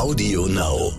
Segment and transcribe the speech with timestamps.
[0.00, 0.94] Audio Now.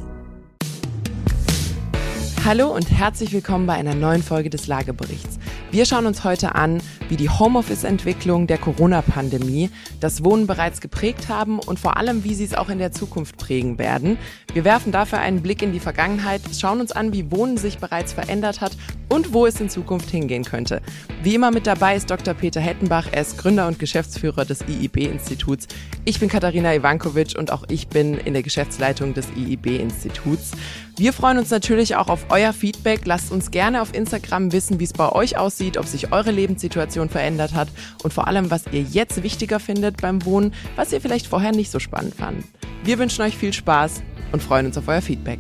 [2.46, 5.40] Hallo und herzlich willkommen bei einer neuen Folge des Lageberichts.
[5.72, 9.70] Wir schauen uns heute an, wie die Homeoffice-Entwicklung der Corona-Pandemie
[10.00, 13.36] das Wohnen bereits geprägt haben und vor allem, wie sie es auch in der Zukunft
[13.36, 14.18] prägen werden.
[14.54, 18.14] Wir werfen dafür einen Blick in die Vergangenheit, schauen uns an, wie Wohnen sich bereits
[18.14, 18.78] verändert hat
[19.10, 20.82] und wo es in Zukunft hingehen könnte.
[21.22, 22.34] Wie immer mit dabei ist Dr.
[22.34, 25.68] Peter Hettenbach, er ist Gründer und Geschäftsführer des IIB-Instituts.
[26.06, 30.52] Ich bin Katharina Ivankovic und auch ich bin in der Geschäftsleitung des IIB-Instituts.
[30.98, 33.02] Wir freuen uns natürlich auch auf euer Feedback.
[33.06, 37.10] Lasst uns gerne auf Instagram wissen, wie es bei euch aussieht, ob sich eure Lebenssituation
[37.10, 37.70] verändert hat
[38.04, 41.72] und vor allem, was ihr jetzt wichtiger findet beim Wohnen, was ihr vielleicht vorher nicht
[41.72, 42.44] so spannend fand.
[42.84, 45.40] Wir wünschen euch viel Spaß und freuen uns auf euer Feedback.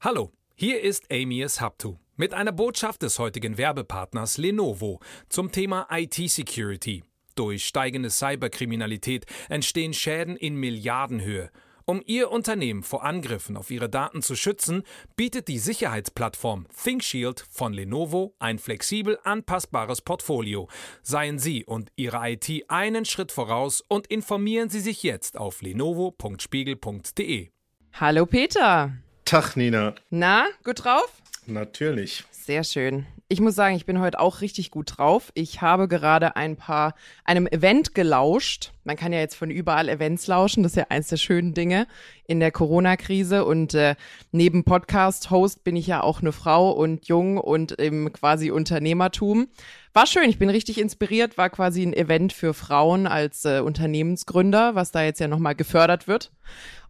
[0.00, 7.02] Hallo, hier ist Amias Haptu mit einer Botschaft des heutigen Werbepartners Lenovo zum Thema IT-Security.
[7.34, 11.50] Durch steigende Cyberkriminalität entstehen Schäden in Milliardenhöhe.
[11.84, 14.84] Um Ihr Unternehmen vor Angriffen auf Ihre Daten zu schützen,
[15.16, 20.68] bietet die Sicherheitsplattform ThinkShield von Lenovo ein flexibel anpassbares Portfolio.
[21.02, 27.50] Seien Sie und Ihre IT einen Schritt voraus und informieren Sie sich jetzt auf lenovo.spiegel.de.
[27.94, 28.92] Hallo Peter.
[29.24, 29.94] Tag, Nina.
[30.10, 31.22] Na, gut drauf?
[31.46, 32.24] Natürlich.
[32.30, 33.06] Sehr schön.
[33.32, 35.32] Ich muss sagen, ich bin heute auch richtig gut drauf.
[35.32, 36.94] Ich habe gerade ein paar
[37.24, 38.72] einem Event gelauscht.
[38.84, 40.62] Man kann ja jetzt von überall Events lauschen.
[40.62, 41.86] Das ist ja eins der schönen Dinge
[42.26, 43.46] in der Corona-Krise.
[43.46, 43.94] Und äh,
[44.32, 49.48] neben Podcast-Host bin ich ja auch eine Frau und jung und im quasi Unternehmertum.
[49.94, 50.28] War schön.
[50.28, 51.38] Ich bin richtig inspiriert.
[51.38, 56.06] War quasi ein Event für Frauen als äh, Unternehmensgründer, was da jetzt ja nochmal gefördert
[56.06, 56.32] wird.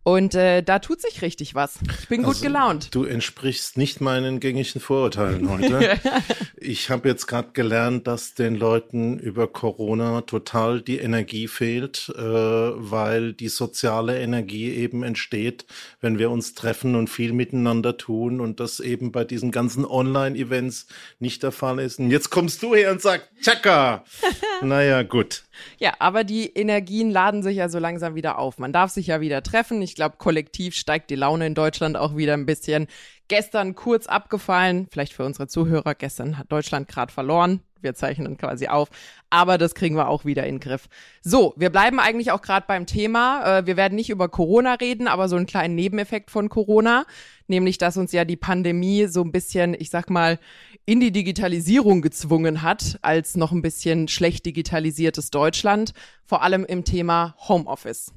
[0.05, 1.79] Und äh, da tut sich richtig was.
[2.01, 2.93] Ich bin also, gut gelaunt.
[2.93, 6.01] Du entsprichst nicht meinen gängigen Vorurteilen heute.
[6.57, 12.21] ich habe jetzt gerade gelernt, dass den Leuten über Corona total die Energie fehlt, äh,
[12.21, 15.67] weil die soziale Energie eben entsteht,
[16.01, 20.89] wenn wir uns treffen und viel miteinander tun und das eben bei diesen ganzen Online-Events
[21.21, 22.01] nicht der Fall ist.
[22.01, 24.05] Und jetzt kommst du her und sagst, Tschakka!
[24.63, 25.45] naja, gut.
[25.79, 28.59] Ja, aber die Energien laden sich ja so langsam wieder auf.
[28.59, 29.83] Man darf sich ja wieder treffen.
[29.83, 32.87] Ich glaube, kollektiv steigt die Laune in Deutschland auch wieder ein bisschen.
[33.33, 37.61] Gestern kurz abgefallen, vielleicht für unsere Zuhörer, gestern hat Deutschland gerade verloren.
[37.81, 38.91] Wir zeichnen quasi auf,
[39.31, 40.87] aber das kriegen wir auch wieder in den Griff.
[41.23, 43.61] So, wir bleiben eigentlich auch gerade beim Thema.
[43.61, 47.07] Äh, wir werden nicht über Corona reden, aber so einen kleinen Nebeneffekt von Corona,
[47.47, 50.39] nämlich dass uns ja die Pandemie so ein bisschen, ich sag mal,
[50.85, 55.95] in die Digitalisierung gezwungen hat, als noch ein bisschen schlecht digitalisiertes Deutschland,
[56.27, 58.13] vor allem im Thema Homeoffice.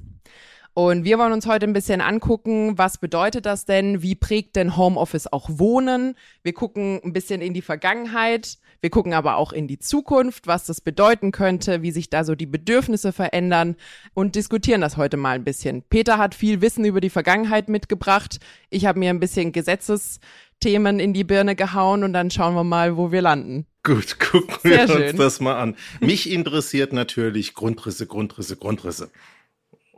[0.78, 4.02] Und wir wollen uns heute ein bisschen angucken, was bedeutet das denn?
[4.02, 6.16] Wie prägt denn Homeoffice auch Wohnen?
[6.42, 8.58] Wir gucken ein bisschen in die Vergangenheit.
[8.82, 12.34] Wir gucken aber auch in die Zukunft, was das bedeuten könnte, wie sich da so
[12.34, 13.76] die Bedürfnisse verändern
[14.12, 15.82] und diskutieren das heute mal ein bisschen.
[15.88, 18.38] Peter hat viel Wissen über die Vergangenheit mitgebracht.
[18.68, 22.98] Ich habe mir ein bisschen Gesetzesthemen in die Birne gehauen und dann schauen wir mal,
[22.98, 23.64] wo wir landen.
[23.82, 25.10] Gut, gucken Sehr wir schön.
[25.10, 25.74] uns das mal an.
[26.00, 29.10] Mich interessiert natürlich Grundrisse, Grundrisse, Grundrisse.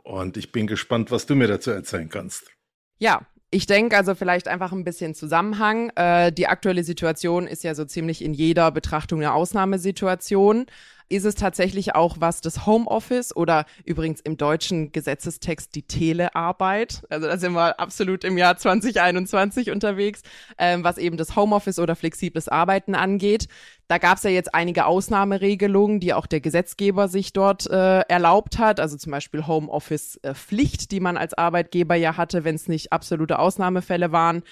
[0.09, 2.51] Und ich bin gespannt, was du mir dazu erzählen kannst.
[2.97, 5.91] Ja, ich denke also vielleicht einfach ein bisschen Zusammenhang.
[5.95, 10.65] Äh, die aktuelle Situation ist ja so ziemlich in jeder Betrachtung eine Ausnahmesituation
[11.09, 17.01] ist es tatsächlich auch was das Homeoffice oder übrigens im deutschen Gesetzestext die Telearbeit.
[17.09, 20.21] Also da sind wir absolut im Jahr 2021 unterwegs,
[20.57, 23.47] ähm, was eben das Homeoffice oder flexibles Arbeiten angeht.
[23.87, 28.59] Da gab es ja jetzt einige Ausnahmeregelungen, die auch der Gesetzgeber sich dort äh, erlaubt
[28.59, 28.79] hat.
[28.79, 33.39] Also zum Beispiel Homeoffice-Pflicht, äh, die man als Arbeitgeber ja hatte, wenn es nicht absolute
[33.39, 34.43] Ausnahmefälle waren.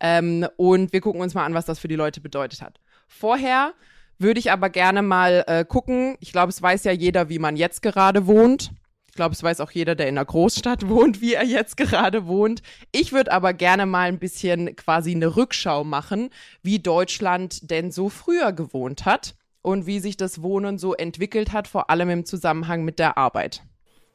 [0.00, 2.80] Ähm, und wir gucken uns mal an, was das für die Leute bedeutet hat.
[3.06, 3.74] Vorher
[4.18, 6.16] würde ich aber gerne mal äh, gucken.
[6.20, 8.72] Ich glaube, es weiß ja jeder, wie man jetzt gerade wohnt.
[9.08, 12.26] Ich glaube, es weiß auch jeder, der in einer Großstadt wohnt, wie er jetzt gerade
[12.26, 12.62] wohnt.
[12.92, 16.30] Ich würde aber gerne mal ein bisschen quasi eine Rückschau machen,
[16.62, 21.66] wie Deutschland denn so früher gewohnt hat und wie sich das Wohnen so entwickelt hat,
[21.66, 23.62] vor allem im Zusammenhang mit der Arbeit.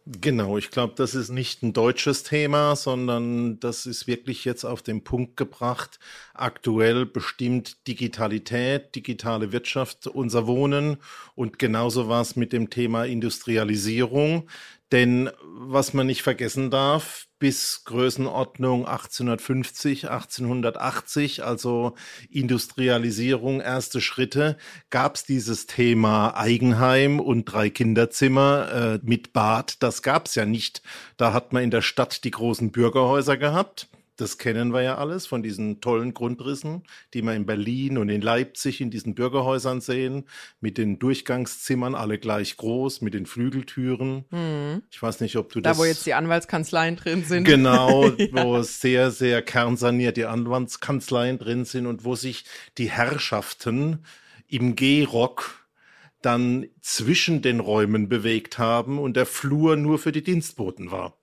[0.06, 4.82] Genau, ich glaube, das ist nicht ein deutsches Thema, sondern das ist wirklich jetzt auf
[4.82, 6.00] den Punkt gebracht.
[6.34, 10.98] Aktuell bestimmt Digitalität, digitale Wirtschaft unser Wohnen
[11.36, 14.50] und genauso war es mit dem Thema Industrialisierung.
[14.92, 21.96] Denn was man nicht vergessen darf, bis Größenordnung 1850, 1880, also
[22.30, 24.58] Industrialisierung, erste Schritte,
[24.92, 29.82] gab es dieses Thema Eigenheim und drei Kinderzimmer äh, mit Bad.
[29.82, 30.84] Das gab es ja nicht.
[31.18, 33.88] Da hat man in der Stadt die großen Bürgerhäuser gehabt.
[34.22, 36.84] Das kennen wir ja alles von diesen tollen Grundrissen,
[37.16, 40.26] die wir in Berlin und in Leipzig in diesen Bürgerhäusern sehen,
[40.60, 44.26] mit den Durchgangszimmern, alle gleich groß, mit den Flügeltüren.
[44.30, 44.84] Mhm.
[44.92, 45.78] Ich weiß nicht, ob du da, das.
[45.78, 47.46] Da, wo jetzt die Anwaltskanzleien drin sind.
[47.46, 48.28] Genau, ja.
[48.32, 52.46] wo sehr, sehr kernsaniert die Anwaltskanzleien drin sind und wo sich
[52.78, 54.06] die Herrschaften
[54.48, 55.66] im Gehrock
[56.22, 61.18] dann zwischen den Räumen bewegt haben und der Flur nur für die Dienstboten war.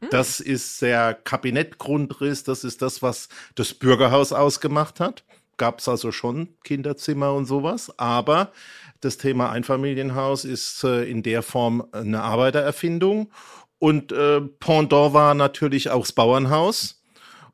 [0.00, 0.08] Hm.
[0.10, 5.24] Das ist der Kabinettgrundriss, das ist das, was das Bürgerhaus ausgemacht hat.
[5.56, 8.52] Gab es also schon Kinderzimmer und sowas, aber
[9.00, 13.30] das Thema Einfamilienhaus ist äh, in der Form eine Arbeitererfindung.
[13.78, 17.02] Und äh, Pendant war natürlich auch das Bauernhaus.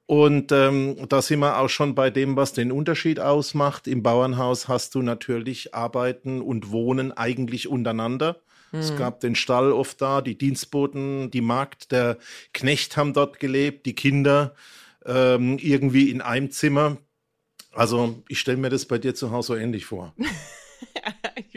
[0.06, 3.86] Und ähm, da sind wir auch schon bei dem, was den Unterschied ausmacht.
[3.86, 8.36] Im Bauernhaus hast du natürlich Arbeiten und Wohnen eigentlich untereinander.
[8.72, 8.96] Es hm.
[8.96, 12.18] gab den Stall oft da, die Dienstboten, die Magd, der
[12.52, 14.54] Knecht haben dort gelebt, die Kinder
[15.04, 16.96] ähm, irgendwie in einem Zimmer.
[17.72, 20.14] Also ich stelle mir das bei dir zu Hause so ähnlich vor.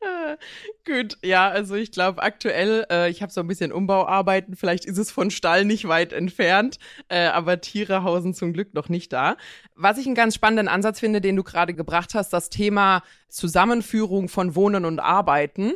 [0.86, 4.98] Gut, ja, also ich glaube aktuell, äh, ich habe so ein bisschen Umbauarbeiten, vielleicht ist
[4.98, 9.36] es von Stall nicht weit entfernt, äh, aber Tiere hausen zum Glück noch nicht da.
[9.74, 14.28] Was ich einen ganz spannenden Ansatz finde, den du gerade gebracht hast, das Thema Zusammenführung
[14.28, 15.74] von Wohnen und Arbeiten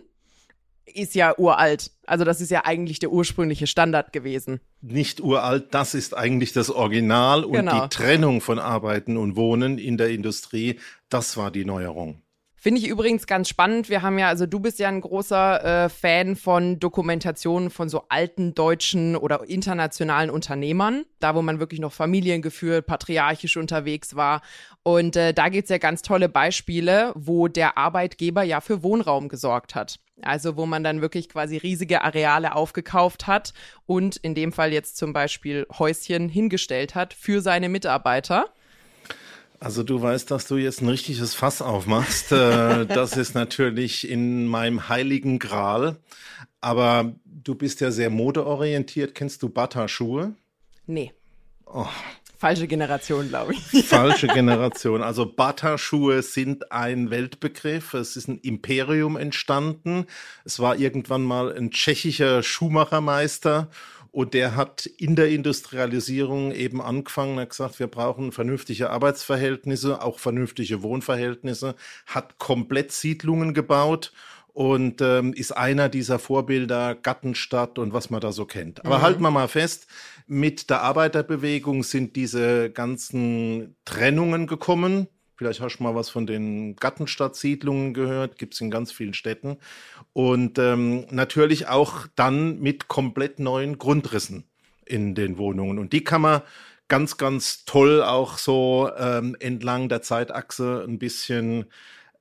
[0.86, 1.90] ist ja uralt.
[2.06, 4.60] Also das ist ja eigentlich der ursprüngliche Standard gewesen.
[4.80, 7.84] Nicht uralt, das ist eigentlich das Original und genau.
[7.84, 10.78] die Trennung von Arbeiten und Wohnen in der Industrie,
[11.08, 12.20] das war die Neuerung.
[12.64, 13.90] Finde ich übrigens ganz spannend.
[13.90, 18.04] Wir haben ja, also du bist ja ein großer äh, Fan von Dokumentationen von so
[18.08, 24.40] alten deutschen oder internationalen Unternehmern, da wo man wirklich noch familiengeführt, patriarchisch unterwegs war.
[24.82, 29.28] Und äh, da gibt es ja ganz tolle Beispiele, wo der Arbeitgeber ja für Wohnraum
[29.28, 30.00] gesorgt hat.
[30.22, 33.52] Also wo man dann wirklich quasi riesige Areale aufgekauft hat
[33.84, 38.46] und in dem Fall jetzt zum Beispiel Häuschen hingestellt hat für seine Mitarbeiter.
[39.64, 42.32] Also du weißt, dass du jetzt ein richtiges Fass aufmachst.
[42.32, 45.96] Äh, das ist natürlich in meinem heiligen Gral.
[46.60, 49.14] Aber du bist ja sehr modeorientiert.
[49.14, 50.34] Kennst du Bata-Schuhe?
[50.86, 51.14] Nee.
[51.64, 51.86] Oh.
[52.36, 53.84] Falsche Generation, glaube ich.
[53.86, 55.02] Falsche Generation.
[55.02, 57.94] Also Bata-Schuhe sind ein Weltbegriff.
[57.94, 60.04] Es ist ein Imperium entstanden.
[60.44, 63.70] Es war irgendwann mal ein tschechischer Schuhmachermeister
[64.14, 70.20] und der hat in der Industrialisierung eben angefangen, hat gesagt, wir brauchen vernünftige Arbeitsverhältnisse, auch
[70.20, 71.74] vernünftige Wohnverhältnisse,
[72.06, 74.12] hat komplett Siedlungen gebaut
[74.52, 78.84] und ähm, ist einer dieser Vorbilder Gattenstadt und was man da so kennt.
[78.84, 79.02] Aber mhm.
[79.02, 79.88] halten wir mal fest,
[80.28, 85.08] mit der Arbeiterbewegung sind diese ganzen Trennungen gekommen.
[85.44, 89.58] Vielleicht hast du mal was von den Gattenstadtsiedlungen gehört, gibt es in ganz vielen Städten.
[90.14, 94.44] Und ähm, natürlich auch dann mit komplett neuen Grundrissen
[94.86, 95.78] in den Wohnungen.
[95.78, 96.40] Und die kann man
[96.88, 101.66] ganz, ganz toll auch so ähm, entlang der Zeitachse ein bisschen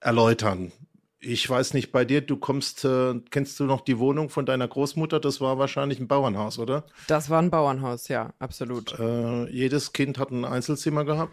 [0.01, 0.73] erläutern.
[1.25, 4.67] Ich weiß nicht, bei dir, du kommst, äh, kennst du noch die Wohnung von deiner
[4.67, 5.21] Großmutter?
[5.21, 6.83] Das war wahrscheinlich ein Bauernhaus, oder?
[7.07, 8.99] Das war ein Bauernhaus, ja, absolut.
[8.99, 11.31] Äh, jedes Kind hat ein Einzelzimmer gehabt?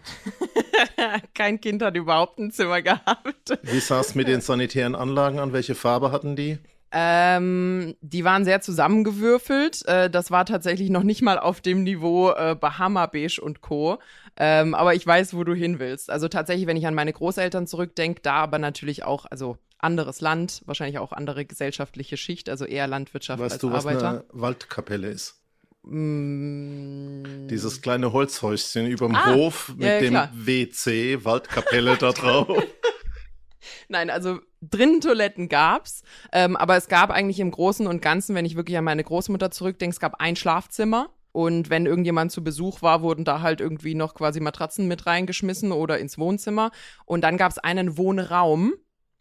[1.34, 3.58] Kein Kind hat überhaupt ein Zimmer gehabt.
[3.62, 5.52] Wie sah es mit den sanitären Anlagen an?
[5.52, 6.58] Welche Farbe hatten die?
[6.92, 9.86] Ähm, die waren sehr zusammengewürfelt.
[9.86, 13.98] Äh, das war tatsächlich noch nicht mal auf dem Niveau äh, Bahama Beige und Co.
[14.36, 16.10] Ähm, aber ich weiß, wo du hin willst.
[16.10, 20.62] Also tatsächlich, wenn ich an meine Großeltern zurückdenke, da aber natürlich auch, also anderes Land,
[20.66, 23.84] wahrscheinlich auch andere gesellschaftliche Schicht, also eher Landwirtschaft weißt als du, Arbeiter.
[23.86, 25.40] Weißt du, was eine Waldkapelle ist?
[25.82, 27.48] Mm.
[27.48, 30.30] Dieses kleine Holzhäuschen überm ah, Hof mit ja, dem klar.
[30.32, 32.48] WC, Waldkapelle da drauf.
[33.88, 38.44] Nein, also drinnen Toiletten gab's, ähm, aber es gab eigentlich im Großen und Ganzen, wenn
[38.44, 42.82] ich wirklich an meine Großmutter zurückdenke, es gab ein Schlafzimmer und wenn irgendjemand zu Besuch
[42.82, 46.70] war, wurden da halt irgendwie noch quasi Matratzen mit reingeschmissen oder ins Wohnzimmer
[47.04, 48.74] und dann gab's einen Wohnraum,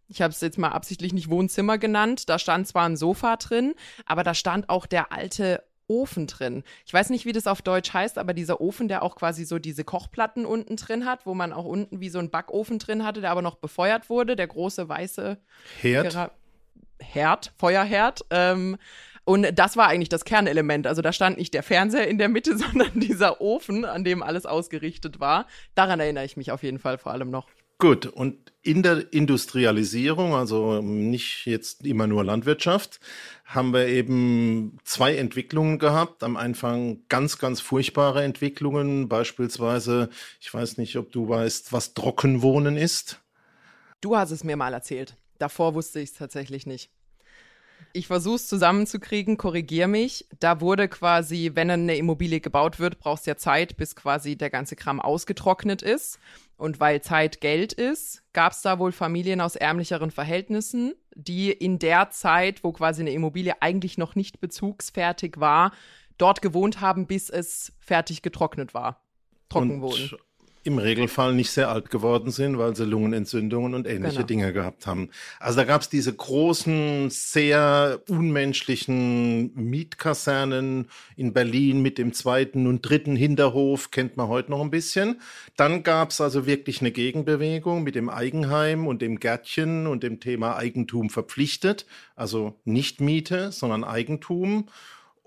[0.10, 2.30] ich habe es jetzt mal absichtlich nicht Wohnzimmer genannt.
[2.30, 3.76] Da stand zwar ein Sofa drin,
[4.06, 6.64] aber da stand auch der alte Ofen drin.
[6.86, 9.60] Ich weiß nicht, wie das auf Deutsch heißt, aber dieser Ofen, der auch quasi so
[9.60, 13.22] diese Kochplatten unten drin hat, wo man auch unten wie so einen Backofen drin hatte,
[13.22, 15.38] der aber noch befeuert wurde, der große weiße
[15.82, 16.10] Herd.
[16.10, 16.32] Gera
[17.02, 18.26] Herd, Feuerherd.
[18.30, 18.78] Ähm,
[19.24, 20.86] und das war eigentlich das Kernelement.
[20.86, 24.46] Also da stand nicht der Fernseher in der Mitte, sondern dieser Ofen, an dem alles
[24.46, 25.48] ausgerichtet war.
[25.76, 27.48] Daran erinnere ich mich auf jeden Fall vor allem noch.
[27.82, 33.00] Gut, und in der Industrialisierung, also nicht jetzt immer nur Landwirtschaft,
[33.46, 36.22] haben wir eben zwei Entwicklungen gehabt.
[36.24, 40.10] Am Anfang ganz, ganz furchtbare Entwicklungen, beispielsweise,
[40.42, 43.22] ich weiß nicht, ob du weißt, was Trockenwohnen ist.
[44.02, 45.16] Du hast es mir mal erzählt.
[45.38, 46.90] Davor wusste ich es tatsächlich nicht.
[47.94, 50.28] Ich versuche es zusammenzukriegen, korrigier mich.
[50.40, 54.50] Da wurde quasi, wenn eine Immobilie gebaut wird, brauchst du ja Zeit, bis quasi der
[54.50, 56.20] ganze Kram ausgetrocknet ist.
[56.60, 61.80] Und weil Zeit Geld ist, gab es da wohl Familien aus ärmlicheren Verhältnissen, die in
[61.80, 65.72] der Zeit, wo quasi eine Immobilie eigentlich noch nicht bezugsfertig war,
[66.18, 69.02] dort gewohnt haben, bis es fertig getrocknet war.
[69.48, 70.12] Trockenwohnen
[70.64, 74.28] im Regelfall nicht sehr alt geworden sind, weil sie Lungenentzündungen und ähnliche genau.
[74.28, 75.10] Dinge gehabt haben.
[75.40, 82.82] Also da gab es diese großen, sehr unmenschlichen Mietkasernen in Berlin mit dem zweiten und
[82.82, 85.22] dritten Hinterhof, kennt man heute noch ein bisschen.
[85.56, 90.20] Dann gab es also wirklich eine Gegenbewegung mit dem Eigenheim und dem Gärtchen und dem
[90.20, 91.86] Thema Eigentum verpflichtet.
[92.16, 94.68] Also nicht Miete, sondern Eigentum.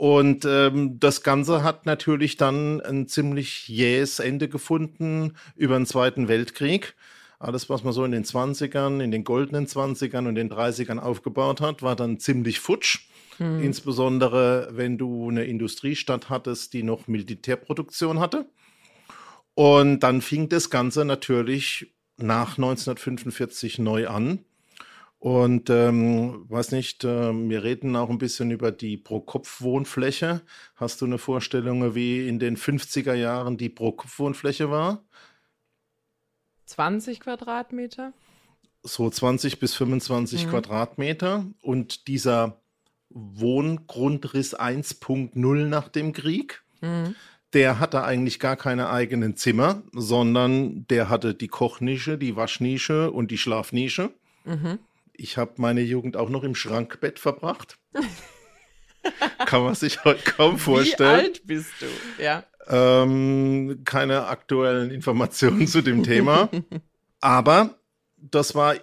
[0.02, 6.26] Und ähm, das Ganze hat natürlich dann ein ziemlich jähes Ende gefunden über den Zweiten
[6.26, 6.96] Weltkrieg.
[7.38, 11.60] Alles, was man so in den 20ern, in den goldenen 20ern und den 30ern aufgebaut
[11.60, 13.06] hat, war dann ziemlich futsch.
[13.36, 13.62] Hm.
[13.62, 18.46] Insbesondere, wenn du eine Industriestadt hattest, die noch Militärproduktion hatte.
[19.54, 24.40] Und dann fing das Ganze natürlich nach 1945 neu an.
[25.22, 30.42] Und ähm, weiß nicht, äh, wir reden auch ein bisschen über die Pro-Kopf-Wohnfläche.
[30.74, 35.04] Hast du eine Vorstellung, wie in den 50er Jahren die Pro-Kopf-Wohnfläche war?
[36.66, 38.12] 20 Quadratmeter?
[38.82, 40.50] So 20 bis 25 mhm.
[40.50, 41.46] Quadratmeter.
[41.62, 42.60] Und dieser
[43.08, 47.14] Wohngrundriss 1.0 nach dem Krieg, mhm.
[47.52, 53.30] der hatte eigentlich gar keine eigenen Zimmer, sondern der hatte die Kochnische, die Waschnische und
[53.30, 54.10] die Schlafnische.
[54.44, 54.80] Mhm
[55.22, 57.78] ich habe meine Jugend auch noch im Schrankbett verbracht.
[59.46, 61.20] Kann man sich heute kaum vorstellen.
[61.20, 62.22] Wie alt bist du?
[62.22, 62.44] Ja.
[62.68, 66.48] Ähm, keine aktuellen Informationen zu dem Thema.
[67.20, 67.78] Aber
[68.16, 68.74] das war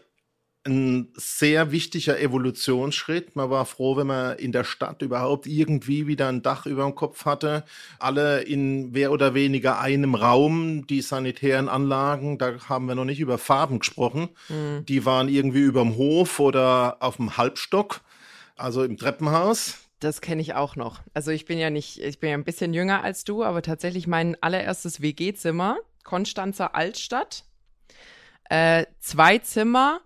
[0.69, 3.35] ein sehr wichtiger Evolutionsschritt.
[3.35, 6.95] Man war froh, wenn man in der Stadt überhaupt irgendwie wieder ein Dach über dem
[6.95, 7.63] Kopf hatte.
[7.97, 10.87] Alle in mehr oder weniger einem Raum.
[10.87, 14.29] Die sanitären Anlagen, da haben wir noch nicht über Farben gesprochen.
[14.47, 14.85] Mhm.
[14.85, 18.01] Die waren irgendwie über dem Hof oder auf dem Halbstock,
[18.55, 19.79] also im Treppenhaus.
[19.99, 21.01] Das kenne ich auch noch.
[21.13, 24.07] Also ich bin ja nicht, ich bin ja ein bisschen jünger als du, aber tatsächlich
[24.07, 27.43] mein allererstes WG-Zimmer, Konstanzer Altstadt.
[28.49, 30.01] Äh, zwei Zimmer,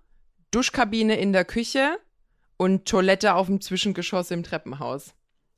[0.54, 1.98] Duschkabine in der Küche
[2.58, 5.14] und Toilette auf dem Zwischengeschoss im Treppenhaus.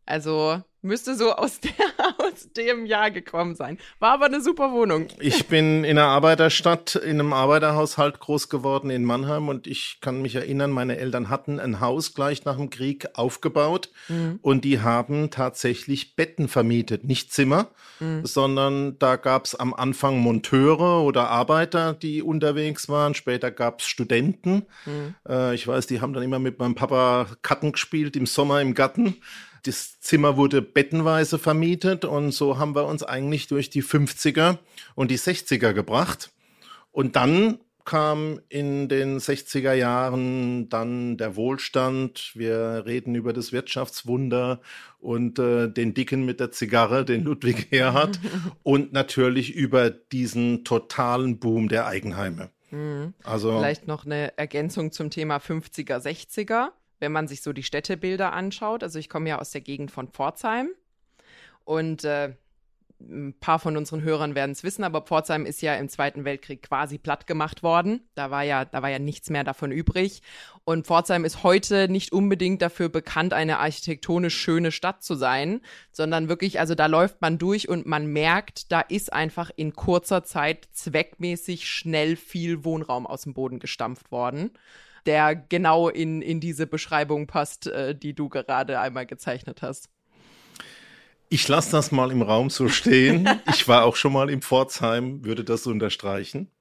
[0.06, 1.72] Also müsste so aus, der,
[2.18, 3.78] aus dem Jahr gekommen sein.
[4.00, 5.08] War aber eine super Wohnung.
[5.20, 10.22] Ich bin in einer Arbeiterstadt, in einem Arbeiterhaushalt groß geworden in Mannheim und ich kann
[10.22, 14.40] mich erinnern, meine Eltern hatten ein Haus gleich nach dem Krieg aufgebaut mhm.
[14.42, 17.68] und die haben tatsächlich Betten vermietet, nicht Zimmer,
[18.00, 18.26] mhm.
[18.26, 23.16] sondern da gab es am Anfang Monteure oder Arbeiter, die unterwegs waren.
[23.16, 24.66] Später gab es Studenten.
[24.86, 25.16] Mhm.
[25.28, 28.74] Äh, ich weiß, die haben dann immer mit meinem Papa Karten gespielt im Sommer im
[28.74, 29.16] Garten
[29.66, 34.58] das Zimmer wurde bettenweise vermietet und so haben wir uns eigentlich durch die 50er
[34.94, 36.32] und die 60er gebracht.
[36.92, 42.32] Und dann kam in den 60er Jahren dann der Wohlstand.
[42.34, 44.60] Wir reden über das Wirtschaftswunder
[45.00, 48.20] und äh, den Dicken mit der Zigarre, den Ludwig Erhard
[48.64, 52.50] und natürlich über diesen totalen Boom der Eigenheime.
[52.72, 53.14] Mhm.
[53.24, 56.70] Also vielleicht noch eine Ergänzung zum Thema 50er, 60er
[57.00, 58.84] wenn man sich so die Städtebilder anschaut.
[58.84, 60.70] Also ich komme ja aus der Gegend von Pforzheim
[61.64, 62.36] und äh,
[63.02, 66.64] ein paar von unseren Hörern werden es wissen, aber Pforzheim ist ja im Zweiten Weltkrieg
[66.64, 68.08] quasi platt gemacht worden.
[68.16, 70.22] Da war ja, da war ja nichts mehr davon übrig.
[70.64, 75.62] Und Pforzheim ist heute nicht unbedingt dafür bekannt, eine architektonisch schöne Stadt zu sein,
[75.92, 80.24] sondern wirklich, also da läuft man durch und man merkt, da ist einfach in kurzer
[80.24, 84.52] Zeit zweckmäßig schnell viel Wohnraum aus dem Boden gestampft worden
[85.06, 89.90] der genau in, in diese Beschreibung passt, äh, die du gerade einmal gezeichnet hast.
[91.30, 93.28] Ich lasse das mal im Raum so stehen.
[93.50, 96.52] ich war auch schon mal im Pforzheim, würde das unterstreichen.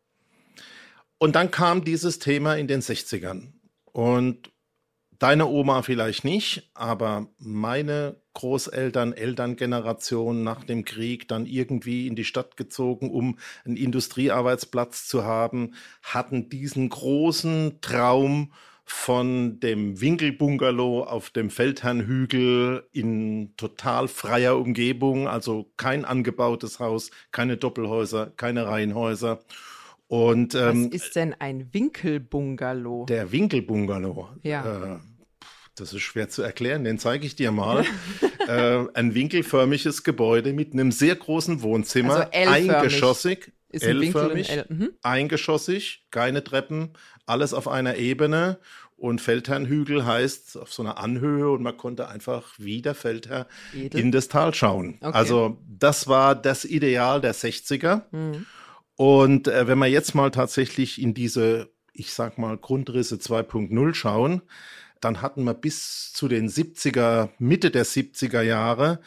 [1.18, 3.52] Und dann kam dieses Thema in den 60ern.
[3.92, 4.50] Und
[5.24, 12.26] deine Oma vielleicht nicht, aber meine Großeltern, Elterngeneration nach dem Krieg dann irgendwie in die
[12.26, 18.52] Stadt gezogen, um einen Industriearbeitsplatz zu haben, hatten diesen großen Traum
[18.84, 27.56] von dem Winkelbungalow auf dem Feldherrnhügel in total freier Umgebung, also kein angebautes Haus, keine
[27.56, 29.40] Doppelhäuser, keine Reihenhäuser.
[30.06, 33.06] Und, ähm, Was ist denn ein Winkelbungalow?
[33.06, 34.28] Der Winkelbungalow.
[34.42, 34.96] Ja.
[34.96, 34.98] Äh,
[35.76, 37.84] das ist schwer zu erklären, den zeige ich dir mal.
[38.48, 43.52] äh, ein winkelförmiges Gebäude mit einem sehr großen Wohnzimmer, also eingeschossig.
[43.68, 44.90] Ist L-förmig, L mhm.
[45.02, 46.90] eingeschossig, keine Treppen,
[47.26, 48.58] alles auf einer Ebene
[48.96, 54.00] Und Feldherrnhügel heißt auf so einer Anhöhe und man konnte einfach wie der Feldherr Edel.
[54.00, 54.98] in das Tal schauen.
[55.00, 55.12] Okay.
[55.12, 58.02] Also das war das Ideal der 60er.
[58.94, 64.42] Und äh, wenn wir jetzt mal tatsächlich in diese, ich sag mal, Grundrisse 2.0 schauen,
[65.04, 69.00] dann hatten wir bis zu den 70er, Mitte der 70er Jahre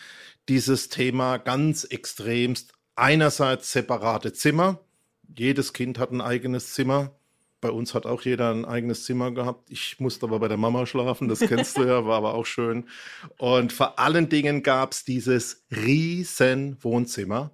[0.47, 2.73] dieses Thema ganz extremst.
[2.95, 4.79] Einerseits separate Zimmer.
[5.35, 7.11] Jedes Kind hat ein eigenes Zimmer.
[7.59, 9.71] Bei uns hat auch jeder ein eigenes Zimmer gehabt.
[9.71, 12.85] Ich musste aber bei der Mama schlafen, das kennst du ja, war aber auch schön.
[13.37, 17.51] Und vor allen Dingen gab es dieses riesen Wohnzimmer,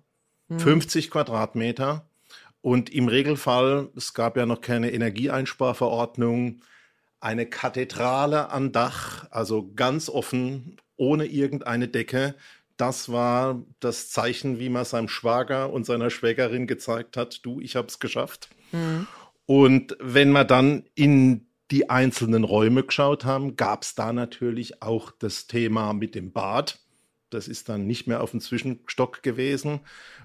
[0.58, 2.10] 50 Quadratmeter.
[2.62, 6.62] Und im Regelfall, es gab ja noch keine Energieeinsparverordnung,
[7.24, 12.36] eine Kathedrale an Dach, also ganz offen, ohne irgendeine Decke.
[12.78, 17.76] Das war das Zeichen, wie man seinem Schwager und seiner Schwägerin gezeigt hat, du, ich
[17.76, 18.50] habe es geschafft.
[19.46, 25.12] Und wenn wir dann in die einzelnen Räume geschaut haben, gab es da natürlich auch
[25.12, 26.80] das Thema mit dem Bad.
[27.34, 29.82] Das ist dann nicht mehr auf dem Zwischenstock gewesen.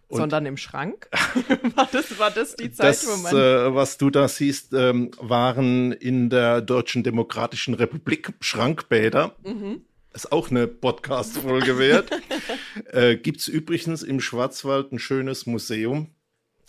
[0.08, 1.08] Und Sondern im Schrank?
[1.74, 3.36] war, das, war das die Zeit, das, wo man.
[3.36, 9.34] äh, was du da siehst, ähm, waren in der Deutschen Demokratischen Republik Schrankbäder.
[9.44, 9.82] Mhm.
[10.14, 12.10] Ist auch eine Podcast-Folge wert.
[12.86, 16.08] äh, Gibt es übrigens im Schwarzwald ein schönes Museum.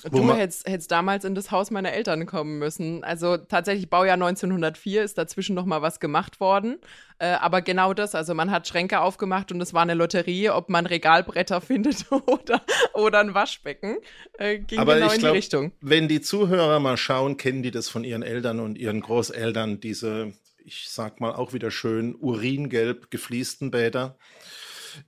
[0.03, 3.03] Du hättest, hättest damals in das Haus meiner Eltern kommen müssen.
[3.03, 6.77] Also tatsächlich Baujahr 1904 ist dazwischen noch mal was gemacht worden.
[7.17, 10.69] Äh, aber genau das, also man hat Schränke aufgemacht und es war eine Lotterie, ob
[10.69, 12.61] man Regalbretter findet oder,
[12.93, 13.97] oder ein Waschbecken.
[14.37, 15.71] Äh, ging Aber genau ich in glaub, die Richtung.
[15.81, 20.31] wenn die Zuhörer mal schauen, kennen die das von ihren Eltern und ihren Großeltern, diese,
[20.63, 24.17] ich sag mal auch wieder schön, uringelb gefliesten Bäder,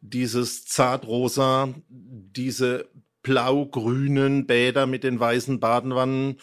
[0.01, 2.89] dieses zartrosa, diese
[3.23, 6.37] blau-grünen Bäder mit den weißen Badenwannen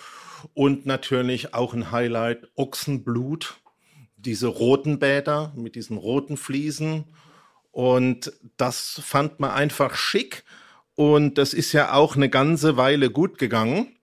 [0.54, 3.56] und natürlich auch ein Highlight Ochsenblut,
[4.16, 7.04] diese roten Bäder mit diesen roten Fliesen
[7.70, 10.44] und das fand man einfach schick
[10.94, 13.94] und das ist ja auch eine ganze Weile gut gegangen.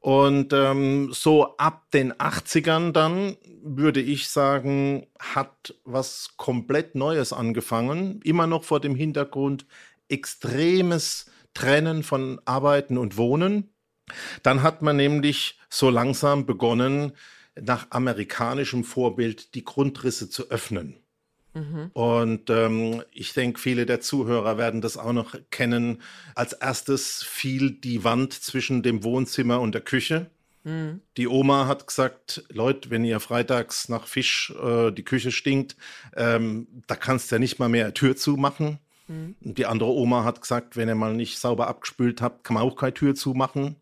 [0.00, 8.20] Und ähm, so ab den 80ern dann, würde ich sagen, hat was komplett Neues angefangen.
[8.22, 9.64] Immer noch vor dem Hintergrund
[10.08, 13.70] extremes Trennen von Arbeiten und Wohnen.
[14.42, 17.12] Dann hat man nämlich so langsam begonnen,
[17.58, 20.96] nach amerikanischem Vorbild die Grundrisse zu öffnen.
[21.94, 26.02] Und ähm, ich denke, viele der Zuhörer werden das auch noch kennen.
[26.34, 30.30] Als erstes fiel die Wand zwischen dem Wohnzimmer und der Küche.
[31.16, 35.76] Die Oma hat gesagt, Leute, wenn ihr freitags nach Fisch äh, die Küche stinkt,
[36.14, 38.78] ähm, da kannst du ja nicht mal mehr eine Tür zumachen.
[39.08, 42.62] Und die andere Oma hat gesagt, wenn ihr mal nicht sauber abgespült habt, kann man
[42.64, 43.76] auch keine Tür zumachen.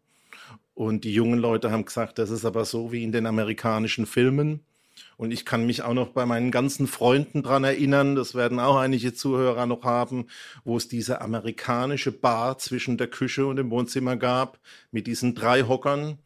[0.74, 4.60] Und die jungen Leute haben gesagt, das ist aber so wie in den amerikanischen Filmen.
[5.16, 8.76] Und ich kann mich auch noch bei meinen ganzen Freunden dran erinnern, das werden auch
[8.76, 10.26] einige Zuhörer noch haben,
[10.64, 14.58] wo es diese amerikanische Bar zwischen der Küche und dem Wohnzimmer gab,
[14.90, 16.18] mit diesen drei Hockern.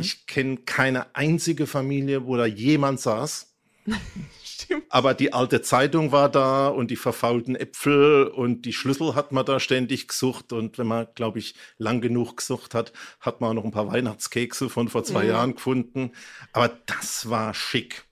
[0.00, 3.52] Ich kenne keine einzige Familie, wo da jemand saß.
[4.60, 4.84] Stimmt.
[4.88, 9.46] Aber die alte Zeitung war da und die verfaulten Äpfel und die Schlüssel hat man
[9.46, 10.52] da ständig gesucht.
[10.52, 13.88] Und wenn man, glaube ich, lang genug gesucht hat, hat man auch noch ein paar
[13.88, 16.12] Weihnachtskekse von vor zwei Jahren gefunden.
[16.52, 18.04] Aber das war schick.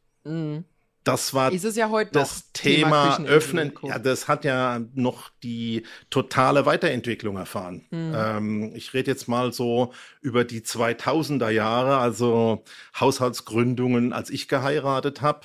[1.07, 6.67] Das war ja heute das Thema Kücheninseln öffnen, ja, das hat ja noch die totale
[6.67, 7.87] Weiterentwicklung erfahren.
[7.91, 8.13] Hm.
[8.13, 12.65] Ähm, ich rede jetzt mal so über die 2000er Jahre, also
[12.99, 15.43] Haushaltsgründungen, als ich geheiratet habe.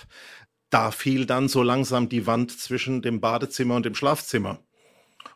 [0.72, 4.64] Da fiel dann so langsam die Wand zwischen dem Badezimmer und dem Schlafzimmer.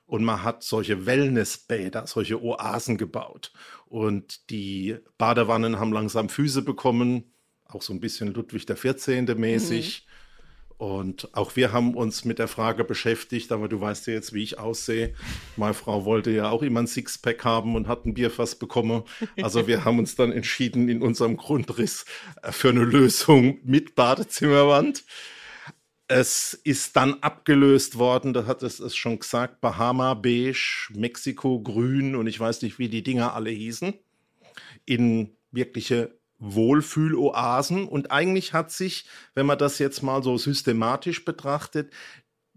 [0.08, 3.52] Und man hat solche Wellnessbäder, solche Oasen gebaut.
[3.86, 7.34] Und die Badewannen haben langsam Füße bekommen,
[7.65, 9.36] auch so ein bisschen Ludwig XIV.
[9.36, 10.08] mäßig.
[10.77, 14.43] Und auch wir haben uns mit der Frage beschäftigt, aber du weißt ja jetzt, wie
[14.43, 15.13] ich aussehe.
[15.55, 19.03] Meine Frau wollte ja auch immer ein Sixpack haben und hat ein Bierfass bekommen.
[19.41, 22.05] Also wir haben uns dann entschieden in unserem Grundriss
[22.41, 25.05] äh, für eine Lösung mit Badezimmerwand.
[26.07, 32.15] Es ist dann abgelöst worden, da hat es, es schon gesagt, Bahama Beige, Mexiko Grün
[32.15, 33.93] und ich weiß nicht, wie die Dinger alle hießen,
[34.85, 36.15] in wirkliche
[36.53, 37.88] Wohlfühloasen.
[37.88, 41.91] Und eigentlich hat sich, wenn man das jetzt mal so systematisch betrachtet,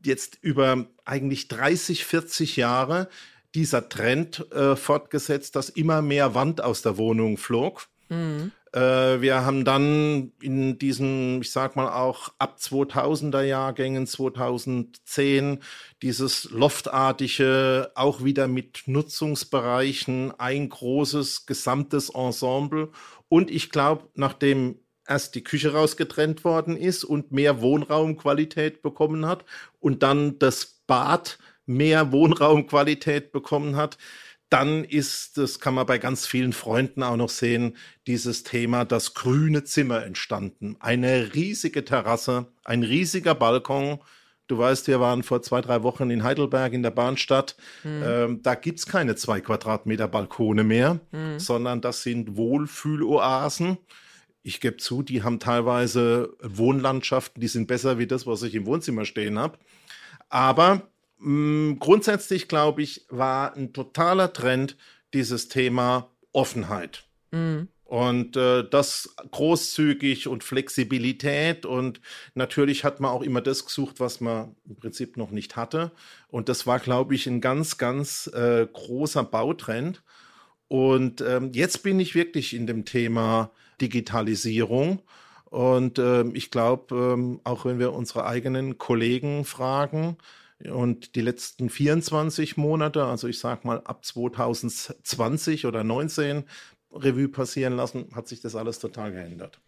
[0.05, 3.09] jetzt über eigentlich 30, 40 Jahre
[3.55, 7.89] dieser Trend äh, fortgesetzt, dass immer mehr Wand aus der Wohnung flog.
[8.73, 15.61] Äh, wir haben dann in diesen, ich sag mal auch ab 2000er Jahrgängen, 2010,
[16.03, 22.91] dieses loftartige, auch wieder mit Nutzungsbereichen, ein großes gesamtes Ensemble.
[23.29, 29.27] Und ich glaube, nach dem erst die Küche rausgetrennt worden ist und mehr Wohnraumqualität bekommen
[29.27, 29.45] hat
[29.81, 33.99] und dann das Bad mehr Wohnraumqualität bekommen hat,
[34.51, 39.13] dann ist, das kann man bei ganz vielen Freunden auch noch sehen, dieses Thema das
[39.15, 40.77] grüne Zimmer entstanden.
[40.81, 43.99] Eine riesige Terrasse, ein riesiger Balkon.
[44.49, 47.55] Du weißt, wir waren vor zwei, drei Wochen in Heidelberg in der Bahnstadt.
[47.85, 48.03] Mhm.
[48.05, 51.39] Ähm, da gibt's keine zwei Quadratmeter Balkone mehr, mhm.
[51.39, 53.77] sondern das sind Wohlfühloasen.
[54.43, 58.65] Ich gebe zu, die haben teilweise Wohnlandschaften, die sind besser wie das, was ich im
[58.65, 59.59] Wohnzimmer stehen habe.
[60.31, 64.79] Aber mh, mm, grundsätzlich, glaube ich, war ein totaler Trend
[65.13, 67.05] dieses Thema Offenheit.
[67.33, 67.69] Mhm.
[67.89, 71.65] Und äh, das großzügig und Flexibilität.
[71.65, 72.03] Und
[72.35, 75.91] natürlich hat man auch immer das gesucht, was man im Prinzip noch nicht hatte.
[76.29, 80.03] Und das war, glaube ich, ein ganz, ganz äh, großer Bautrend.
[80.69, 85.01] Und ähm, jetzt bin ich wirklich in dem Thema Digitalisierung.
[85.47, 90.19] Und ähm, ich glaube, ähm, auch wenn wir unsere eigenen Kollegen fragen,
[90.65, 96.45] und die letzten 24 Monate, also ich sage mal ab 2020 oder 19
[96.93, 99.61] Revue passieren lassen, hat sich das alles total geändert.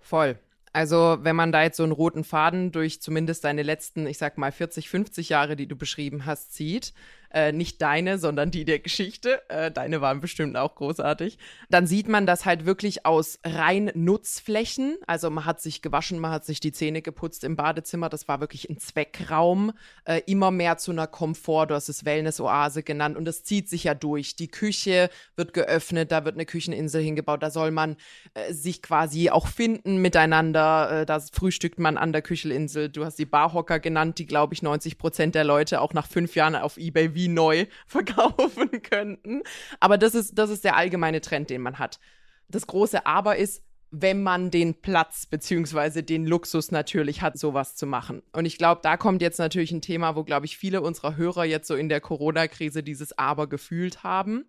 [0.00, 0.38] Voll.
[0.72, 4.36] Also, wenn man da jetzt so einen roten Faden durch zumindest deine letzten, ich sag
[4.36, 6.92] mal, 40, 50 Jahre, die du beschrieben hast, zieht,
[7.36, 11.36] äh, nicht deine, sondern die der Geschichte, äh, deine waren bestimmt auch großartig,
[11.68, 14.96] dann sieht man das halt wirklich aus rein Nutzflächen.
[15.06, 18.40] Also man hat sich gewaschen, man hat sich die Zähne geputzt im Badezimmer, das war
[18.40, 19.72] wirklich ein Zweckraum,
[20.06, 23.84] äh, immer mehr zu einer Komfort, du hast es Wellness-Oase genannt und das zieht sich
[23.84, 24.36] ja durch.
[24.36, 27.96] Die Küche wird geöffnet, da wird eine Kücheninsel hingebaut, da soll man
[28.32, 32.88] äh, sich quasi auch finden miteinander, äh, da frühstückt man an der Kücheninsel.
[32.88, 36.34] Du hast die Barhocker genannt, die, glaube ich, 90 Prozent der Leute auch nach fünf
[36.34, 39.42] Jahren auf Ebay wie neu verkaufen könnten.
[39.80, 41.98] Aber das ist, das ist der allgemeine Trend, den man hat.
[42.48, 47.86] Das große Aber ist, wenn man den Platz beziehungsweise den Luxus natürlich hat, sowas zu
[47.86, 48.22] machen.
[48.32, 51.44] Und ich glaube, da kommt jetzt natürlich ein Thema, wo, glaube ich, viele unserer Hörer
[51.44, 54.44] jetzt so in der Corona-Krise dieses Aber gefühlt haben.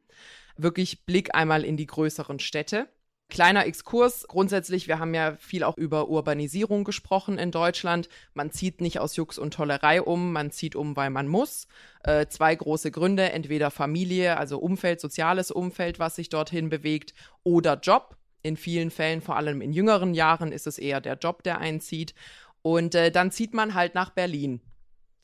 [0.58, 2.88] Wirklich Blick einmal in die größeren Städte.
[3.30, 4.26] Kleiner Exkurs.
[4.28, 8.08] Grundsätzlich, wir haben ja viel auch über Urbanisierung gesprochen in Deutschland.
[8.34, 11.68] Man zieht nicht aus Jux und Tollerei um, man zieht um, weil man muss.
[12.04, 17.14] Äh, zwei große Gründe, entweder Familie, also Umfeld, soziales Umfeld, was sich dorthin bewegt,
[17.44, 18.16] oder Job.
[18.44, 22.14] In vielen Fällen, vor allem in jüngeren Jahren, ist es eher der Job, der einzieht.
[22.62, 24.62] Und äh, dann zieht man halt nach Berlin.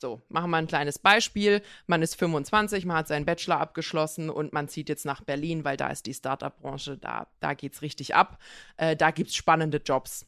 [0.04, 1.62] So, machen wir ein kleines Beispiel.
[1.86, 5.78] Man ist 25, man hat seinen Bachelor abgeschlossen und man zieht jetzt nach Berlin, weil
[5.78, 8.38] da ist die Startup-Branche, da, da geht es richtig ab.
[8.76, 10.26] Äh, da gibt es spannende Jobs.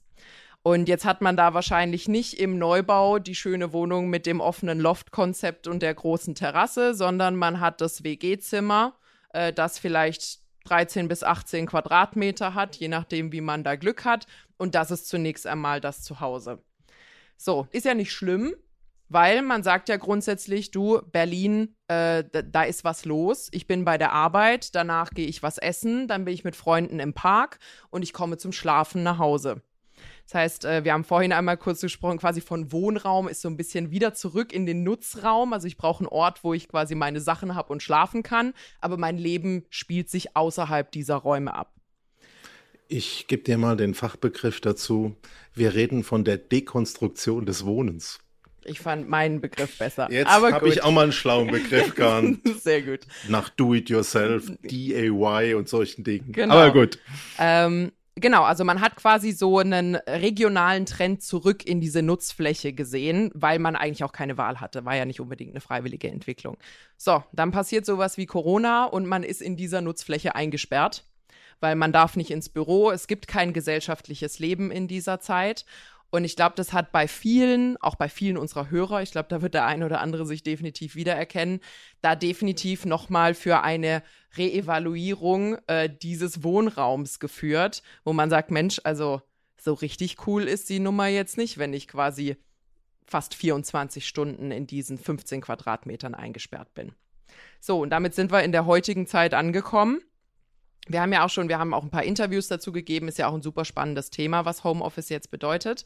[0.62, 4.80] Und jetzt hat man da wahrscheinlich nicht im Neubau die schöne Wohnung mit dem offenen
[4.80, 8.94] Loft-Konzept und der großen Terrasse, sondern man hat das WG-Zimmer,
[9.34, 14.26] äh, das vielleicht 13 bis 18 Quadratmeter hat, je nachdem, wie man da Glück hat.
[14.56, 16.62] Und das ist zunächst einmal das Zuhause.
[17.36, 18.54] So, ist ja nicht schlimm,
[19.09, 23.49] weil man sagt ja grundsätzlich, du, Berlin, äh, da, da, ist was los.
[23.53, 27.01] Ich bin bei der Arbeit, danach gehe ich was essen, dann bin ich mit Freunden
[27.01, 27.59] im Park
[27.90, 29.62] und ich komme zum Schlafen nach Hause.
[30.25, 33.57] Das heißt, äh, wir haben vorhin einmal kurz gesprochen, quasi von Wohnraum ist so ein
[33.57, 35.53] bisschen wieder zurück in den Nutzraum.
[35.53, 38.97] Also ich brauche einen Ort, wo ich quasi meine Sachen habe und schlafen kann, aber
[38.97, 41.73] mein Leben spielt sich außerhalb dieser Räume ab.
[42.88, 45.16] Ich gebe dir mal den Fachbegriff dazu.
[45.55, 48.21] Wir reden von der Dekonstruktion des Wohnens.
[48.66, 50.09] Ich fand meinen Begriff besser.
[50.11, 52.26] Jetzt habe ich auch mal einen schlauen Begriff gehabt.
[52.61, 53.00] Sehr gut.
[53.29, 56.33] Nach Do-it-yourself, DIY und solchen Dingen.
[56.33, 56.55] Genau.
[56.55, 56.98] Aber gut.
[57.38, 63.31] Ähm, genau, also man hat quasi so einen regionalen Trend zurück in diese Nutzfläche gesehen,
[63.35, 64.85] weil man eigentlich auch keine Wahl hatte.
[64.85, 66.57] War ja nicht unbedingt eine freiwillige Entwicklung.
[66.96, 71.05] So, dann passiert sowas wie Corona und man ist in dieser Nutzfläche eingesperrt,
[71.61, 72.90] weil man darf nicht ins Büro.
[72.90, 75.64] Es gibt kein gesellschaftliches Leben in dieser Zeit.
[76.11, 79.42] Und ich glaube, das hat bei vielen, auch bei vielen unserer Hörer, ich glaube, da
[79.42, 81.61] wird der eine oder andere sich definitiv wiedererkennen,
[82.01, 84.03] da definitiv nochmal für eine
[84.37, 89.23] Reevaluierung äh, dieses Wohnraums geführt, wo man sagt, Mensch, also
[89.59, 92.37] so richtig cool ist die Nummer jetzt nicht, wenn ich quasi
[93.05, 96.92] fast 24 Stunden in diesen 15 Quadratmetern eingesperrt bin.
[97.61, 100.01] So, und damit sind wir in der heutigen Zeit angekommen.
[100.88, 103.29] Wir haben ja auch schon, wir haben auch ein paar Interviews dazu gegeben, ist ja
[103.29, 105.85] auch ein super spannendes Thema, was Homeoffice jetzt bedeutet.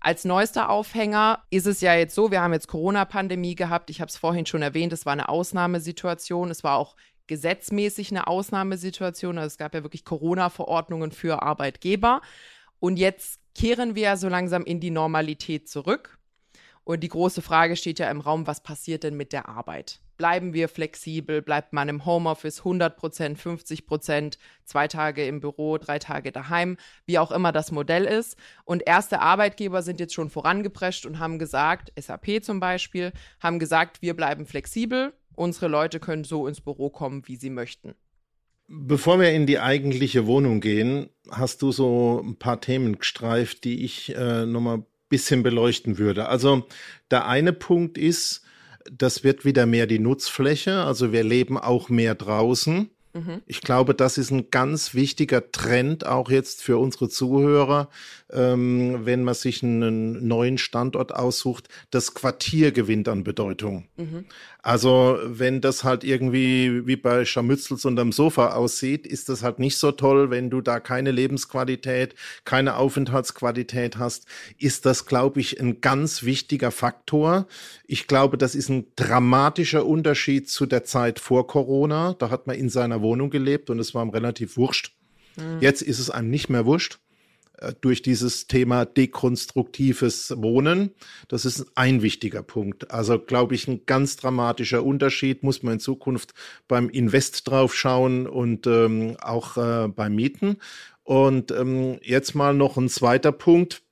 [0.00, 4.08] Als neuester Aufhänger ist es ja jetzt so, wir haben jetzt Corona-Pandemie gehabt, ich habe
[4.08, 9.46] es vorhin schon erwähnt, es war eine Ausnahmesituation, es war auch gesetzmäßig eine Ausnahmesituation, also
[9.46, 12.20] es gab ja wirklich Corona-Verordnungen für Arbeitgeber.
[12.78, 16.18] Und jetzt kehren wir so langsam in die Normalität zurück.
[16.84, 20.00] Und die große Frage steht ja im Raum, was passiert denn mit der Arbeit?
[20.16, 21.40] Bleiben wir flexibel?
[21.40, 26.76] Bleibt man im Homeoffice 100 Prozent, 50 Prozent, zwei Tage im Büro, drei Tage daheim,
[27.06, 28.36] wie auch immer das Modell ist.
[28.64, 34.02] Und erste Arbeitgeber sind jetzt schon vorangeprescht und haben gesagt, SAP zum Beispiel, haben gesagt,
[34.02, 35.12] wir bleiben flexibel.
[35.34, 37.94] Unsere Leute können so ins Büro kommen, wie sie möchten.
[38.68, 43.84] Bevor wir in die eigentliche Wohnung gehen, hast du so ein paar Themen gestreift, die
[43.84, 46.28] ich äh, nochmal bisschen beleuchten würde.
[46.28, 46.66] Also
[47.10, 48.42] der eine Punkt ist,
[48.90, 50.82] das wird wieder mehr die Nutzfläche.
[50.82, 52.90] Also wir leben auch mehr draußen.
[53.12, 53.42] Mhm.
[53.46, 57.90] Ich glaube, das ist ein ganz wichtiger Trend auch jetzt für unsere Zuhörer,
[58.30, 61.68] ähm, wenn man sich einen neuen Standort aussucht.
[61.90, 63.88] Das Quartier gewinnt an Bedeutung.
[63.96, 64.24] Mhm.
[64.62, 69.76] Also wenn das halt irgendwie wie bei Scharmützels unterm Sofa aussieht, ist das halt nicht
[69.76, 74.26] so toll, wenn du da keine Lebensqualität, keine Aufenthaltsqualität hast,
[74.58, 77.48] ist das, glaube ich, ein ganz wichtiger Faktor.
[77.88, 82.14] Ich glaube, das ist ein dramatischer Unterschied zu der Zeit vor Corona.
[82.14, 84.94] Da hat man in seiner Wohnung gelebt und es war ihm relativ wurscht.
[85.36, 85.58] Mhm.
[85.60, 87.01] Jetzt ist es einem nicht mehr wurscht.
[87.62, 90.90] Äh, durch dieses Thema dekonstruktives Wohnen.
[91.28, 92.90] Das ist ein wichtiger Punkt.
[92.90, 95.42] Also glaube ich, ein ganz dramatischer Unterschied.
[95.42, 96.34] Muss man in Zukunft
[96.68, 100.58] beim Invest drauf schauen und ähm, auch äh, beim Mieten.
[101.04, 103.82] Und ähm, jetzt mal noch ein zweiter Punkt.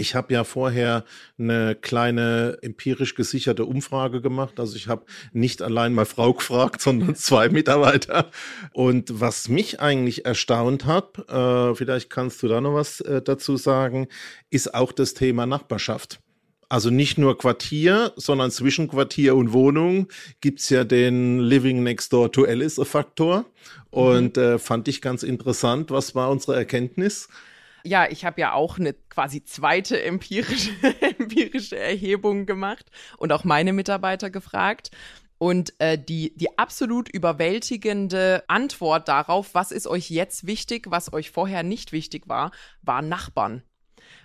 [0.00, 1.04] Ich habe ja vorher
[1.38, 4.58] eine kleine empirisch gesicherte Umfrage gemacht.
[4.60, 8.30] Also ich habe nicht allein mal Frau gefragt, sondern zwei Mitarbeiter.
[8.72, 13.56] Und was mich eigentlich erstaunt hat, äh, vielleicht kannst du da noch was äh, dazu
[13.56, 14.08] sagen,
[14.50, 16.20] ist auch das Thema Nachbarschaft.
[16.70, 20.08] Also nicht nur Quartier, sondern zwischen Quartier und Wohnung
[20.42, 23.46] gibt's ja den Living Next Door to Alice Faktor.
[23.90, 24.42] Und mhm.
[24.42, 25.90] äh, fand ich ganz interessant.
[25.90, 27.28] Was war unsere Erkenntnis?
[27.88, 30.72] Ja, ich habe ja auch eine quasi zweite empirische,
[31.18, 34.90] empirische Erhebung gemacht und auch meine Mitarbeiter gefragt.
[35.38, 41.30] Und äh, die, die absolut überwältigende Antwort darauf, was ist euch jetzt wichtig, was euch
[41.30, 42.50] vorher nicht wichtig war,
[42.82, 43.62] war Nachbarn.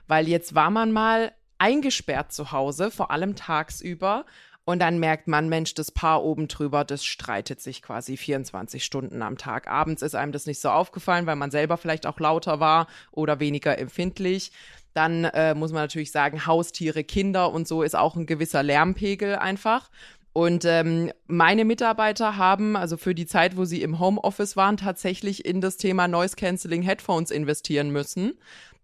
[0.08, 4.26] Weil jetzt war man mal eingesperrt zu Hause, vor allem tagsüber,
[4.66, 9.22] und dann merkt man, Mensch, das Paar oben drüber, das streitet sich quasi 24 Stunden
[9.22, 9.68] am Tag.
[9.68, 13.42] Abends ist einem das nicht so aufgefallen, weil man selber vielleicht auch lauter war oder
[13.42, 14.54] weniger empfindlich.
[14.94, 19.36] Dann äh, muss man natürlich sagen, Haustiere, Kinder und so ist auch ein gewisser Lärmpegel
[19.36, 19.90] einfach.
[20.32, 25.46] Und ähm, meine Mitarbeiter haben also für die Zeit, wo sie im Homeoffice waren, tatsächlich
[25.46, 28.34] in das Thema Noise Cancelling Headphones investieren müssen,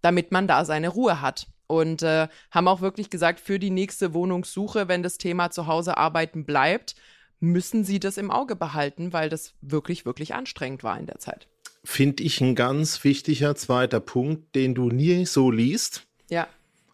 [0.02, 4.16] damit man da seine Ruhe hat und äh, haben auch wirklich gesagt, für die nächste
[4.16, 6.96] Wohnungssuche, wenn das Thema zu Hause arbeiten bleibt,
[7.40, 11.48] müssen sie das im Auge behalten, weil das wirklich, wirklich anstrengend war in der Zeit.
[11.84, 16.08] Finde ich ein ganz wichtiger zweiter Punkt, den du nie so liest.
[16.30, 16.48] Ja.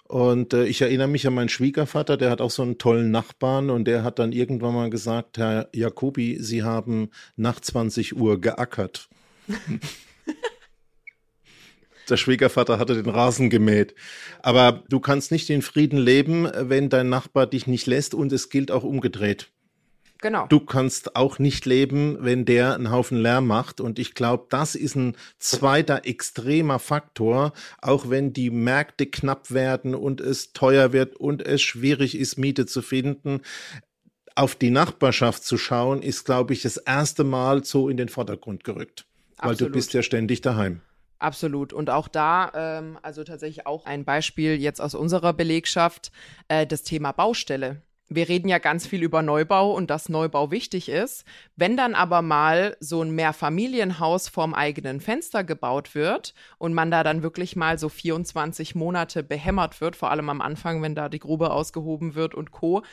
[0.03, 3.69] Und äh, ich erinnere mich an meinen Schwiegervater, der hat auch so einen tollen Nachbarn
[3.69, 9.07] und der hat dann irgendwann mal gesagt, Herr Jacobi, Sie haben nach 20 Uhr geackert.
[12.10, 13.96] Der Schwiegervater hatte den Rasen gemäht.
[14.41, 18.50] Aber du kannst nicht in Frieden leben, wenn dein Nachbar dich nicht lässt und es
[18.50, 19.50] gilt auch umgedreht.
[20.22, 20.48] Genau.
[20.48, 23.82] Du kannst auch nicht leben, wenn der einen Haufen Lärm macht.
[23.82, 29.94] Und ich glaube, das ist ein zweiter extremer Faktor, auch wenn die Märkte knapp werden
[29.94, 33.41] und es teuer wird und es schwierig ist, Miete zu finden.
[34.36, 38.63] Auf die Nachbarschaft zu schauen, ist, glaube ich, das erste Mal so in den Vordergrund
[38.63, 39.06] gerückt.
[39.38, 39.62] Absolut.
[39.62, 40.82] Weil du bist ja ständig daheim.
[41.19, 41.73] Absolut.
[41.73, 46.12] Und auch da, ähm, also tatsächlich auch ein Beispiel jetzt aus unserer Belegschaft,
[46.47, 47.82] äh, das Thema Baustelle.
[48.08, 51.25] Wir reden ja ganz viel über Neubau und dass Neubau wichtig ist.
[51.56, 57.04] Wenn dann aber mal so ein Mehrfamilienhaus vorm eigenen Fenster gebaut wird und man da
[57.04, 61.19] dann wirklich mal so 24 Monate behämmert wird, vor allem am Anfang, wenn da die
[61.19, 62.84] Grube ausgehoben wird und Co.,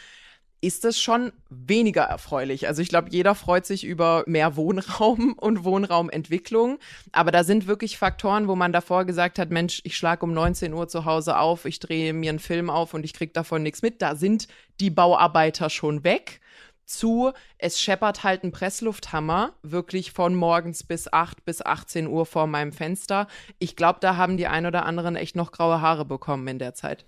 [0.62, 2.68] ist es schon weniger erfreulich.
[2.68, 6.78] Also ich glaube, jeder freut sich über mehr Wohnraum und Wohnraumentwicklung.
[7.10, 10.72] Aber da sind wirklich Faktoren, wo man davor gesagt hat, Mensch, ich schlage um 19
[10.72, 13.82] Uhr zu Hause auf, ich drehe mir einen Film auf und ich kriege davon nichts
[13.82, 14.00] mit.
[14.00, 14.46] Da sind
[14.78, 16.40] die Bauarbeiter schon weg.
[16.84, 22.46] Zu, es scheppert halt ein Presslufthammer, wirklich von morgens bis 8 bis 18 Uhr vor
[22.46, 23.26] meinem Fenster.
[23.58, 26.74] Ich glaube, da haben die ein oder anderen echt noch graue Haare bekommen in der
[26.74, 27.04] Zeit.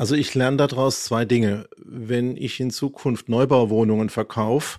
[0.00, 1.68] Also ich lerne daraus zwei Dinge.
[1.76, 4.78] Wenn ich in Zukunft Neubauwohnungen verkaufe,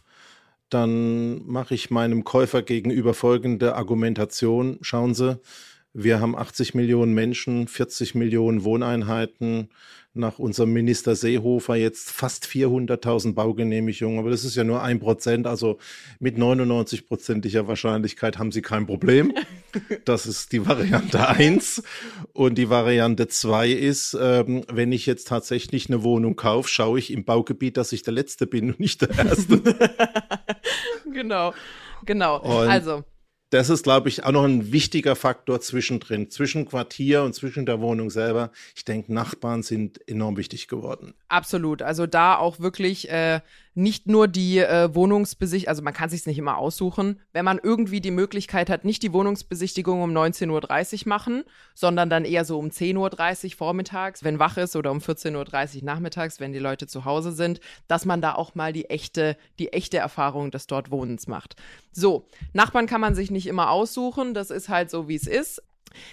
[0.70, 4.80] dann mache ich meinem Käufer gegenüber folgende Argumentation.
[4.82, 5.40] Schauen Sie,
[5.94, 9.70] wir haben 80 Millionen Menschen, 40 Millionen Wohneinheiten.
[10.14, 14.20] Nach unserem Minister Seehofer jetzt fast 400.000 Baugenehmigungen.
[14.20, 15.48] Aber das ist ja nur ein Prozent.
[15.48, 15.78] Also
[16.20, 19.34] mit 99-prozentiger Wahrscheinlichkeit haben Sie kein Problem.
[20.04, 21.82] Das ist die Variante eins
[22.34, 27.10] Und die Variante zwei ist, ähm, wenn ich jetzt tatsächlich eine Wohnung kaufe, schaue ich
[27.10, 29.62] im Baugebiet, dass ich der Letzte bin und nicht der Erste.
[31.14, 31.54] genau,
[32.06, 32.42] genau.
[32.42, 33.06] Und also
[33.52, 37.82] das ist, glaube ich, auch noch ein wichtiger Faktor zwischendrin, zwischen Quartier und zwischen der
[37.82, 38.52] Wohnung selber.
[38.76, 41.14] Ich denke, Nachbarn sind enorm wichtig geworden.
[41.28, 41.82] Absolut.
[41.82, 43.42] Also da auch wirklich äh,
[43.74, 48.02] nicht nur die äh, Wohnungsbesichtigung, also man kann sich nicht immer aussuchen, wenn man irgendwie
[48.02, 52.68] die Möglichkeit hat, nicht die Wohnungsbesichtigung um 19.30 Uhr machen, sondern dann eher so um
[52.68, 57.06] 10.30 Uhr vormittags, wenn wach ist, oder um 14.30 Uhr nachmittags, wenn die Leute zu
[57.06, 61.28] Hause sind, dass man da auch mal die echte, die echte Erfahrung des dort Wohnens
[61.28, 61.56] macht.
[61.94, 65.62] So, Nachbarn kann man sich nicht immer aussuchen, das ist halt so, wie es ist.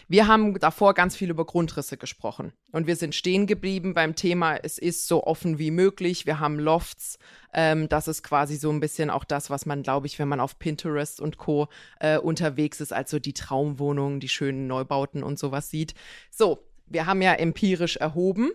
[0.08, 4.56] Wir haben davor ganz viel über Grundrisse gesprochen und wir sind stehen geblieben beim Thema,
[4.56, 6.26] es ist so offen wie möglich.
[6.26, 7.18] Wir haben Lofts,
[7.52, 10.40] ähm, das ist quasi so ein bisschen auch das, was man, glaube ich, wenn man
[10.40, 11.68] auf Pinterest und Co.
[12.00, 15.94] Äh, unterwegs ist, also die Traumwohnungen, die schönen Neubauten und sowas sieht.
[16.30, 18.50] So, wir haben ja empirisch erhoben.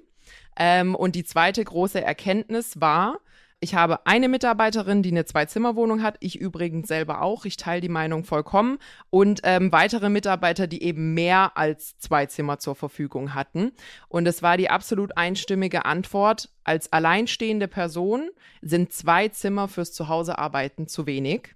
[0.56, 3.20] Ähm, und die zweite große Erkenntnis war,
[3.64, 6.18] ich habe eine Mitarbeiterin, die eine Zwei-Zimmer-Wohnung hat.
[6.20, 7.46] Ich übrigens selber auch.
[7.46, 8.78] Ich teile die Meinung vollkommen.
[9.10, 13.72] Und ähm, weitere Mitarbeiter, die eben mehr als zwei Zimmer zur Verfügung hatten.
[14.10, 16.50] Und es war die absolut einstimmige Antwort.
[16.66, 18.30] Als alleinstehende Person
[18.62, 21.56] sind zwei Zimmer fürs Zuhausearbeiten zu wenig.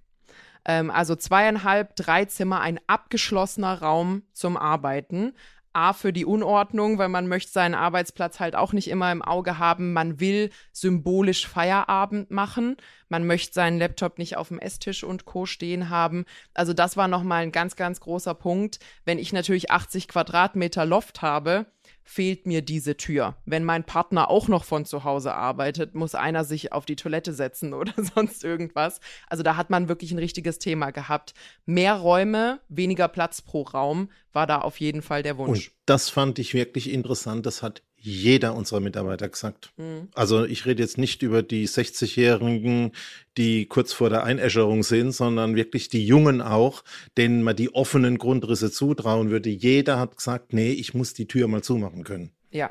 [0.64, 5.34] Ähm, also zweieinhalb, drei Zimmer, ein abgeschlossener Raum zum Arbeiten.
[5.78, 9.58] A für die Unordnung, weil man möchte seinen Arbeitsplatz halt auch nicht immer im Auge
[9.58, 9.92] haben.
[9.92, 12.76] Man will symbolisch Feierabend machen.
[13.08, 15.46] Man möchte seinen Laptop nicht auf dem Esstisch und Co.
[15.46, 16.24] stehen haben.
[16.52, 18.80] Also das war nochmal ein ganz, ganz großer Punkt.
[19.04, 21.66] Wenn ich natürlich 80 Quadratmeter Loft habe,
[22.08, 23.36] fehlt mir diese Tür.
[23.44, 27.34] Wenn mein Partner auch noch von zu Hause arbeitet, muss einer sich auf die Toilette
[27.34, 29.00] setzen oder sonst irgendwas.
[29.28, 31.34] Also da hat man wirklich ein richtiges Thema gehabt.
[31.66, 35.68] Mehr Räume, weniger Platz pro Raum war da auf jeden Fall der Wunsch.
[35.68, 37.44] Und das fand ich wirklich interessant.
[37.44, 39.72] Das hat jeder unserer Mitarbeiter gesagt.
[39.76, 40.08] Mhm.
[40.14, 42.92] Also ich rede jetzt nicht über die 60-Jährigen,
[43.36, 46.84] die kurz vor der Einäscherung sind, sondern wirklich die Jungen auch,
[47.16, 49.50] denen man die offenen Grundrisse zutrauen würde.
[49.50, 52.30] Jeder hat gesagt, nee, ich muss die Tür mal zumachen können.
[52.50, 52.70] Ja.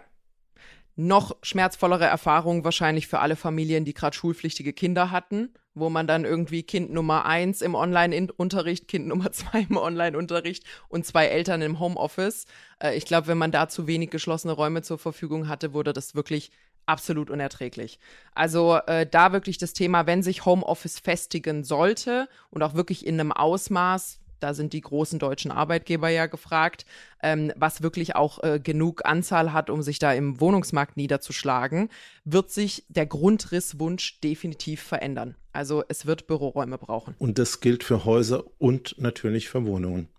[0.95, 6.25] Noch schmerzvollere Erfahrung wahrscheinlich für alle Familien, die gerade schulpflichtige Kinder hatten wo man dann
[6.25, 11.79] irgendwie Kind Nummer eins im Online-Unterricht, Kind Nummer zwei im Online-Unterricht und zwei Eltern im
[11.79, 12.45] Homeoffice.
[12.79, 16.15] Äh, ich glaube, wenn man da zu wenig geschlossene Räume zur Verfügung hatte, wurde das
[16.15, 16.51] wirklich
[16.85, 17.99] absolut unerträglich.
[18.33, 23.19] Also äh, da wirklich das Thema, wenn sich Homeoffice festigen sollte und auch wirklich in
[23.19, 26.85] einem Ausmaß, da sind die großen deutschen Arbeitgeber ja gefragt,
[27.21, 31.89] ähm, was wirklich auch äh, genug Anzahl hat, um sich da im Wohnungsmarkt niederzuschlagen,
[32.25, 35.35] wird sich der Grundrisswunsch definitiv verändern.
[35.53, 37.15] Also es wird Büroräume brauchen.
[37.17, 40.09] Und das gilt für Häuser und natürlich für Wohnungen.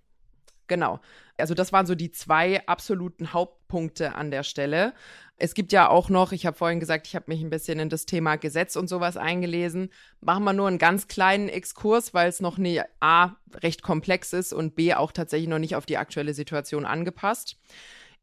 [0.66, 1.00] Genau.
[1.38, 4.92] Also das waren so die zwei absoluten Hauptpunkte an der Stelle.
[5.40, 7.88] Es gibt ja auch noch, ich habe vorhin gesagt, ich habe mich ein bisschen in
[7.88, 9.90] das Thema Gesetz und sowas eingelesen.
[10.20, 14.52] Machen wir nur einen ganz kleinen Exkurs, weil es noch nie A recht komplex ist
[14.52, 17.56] und B auch tatsächlich noch nicht auf die aktuelle Situation angepasst.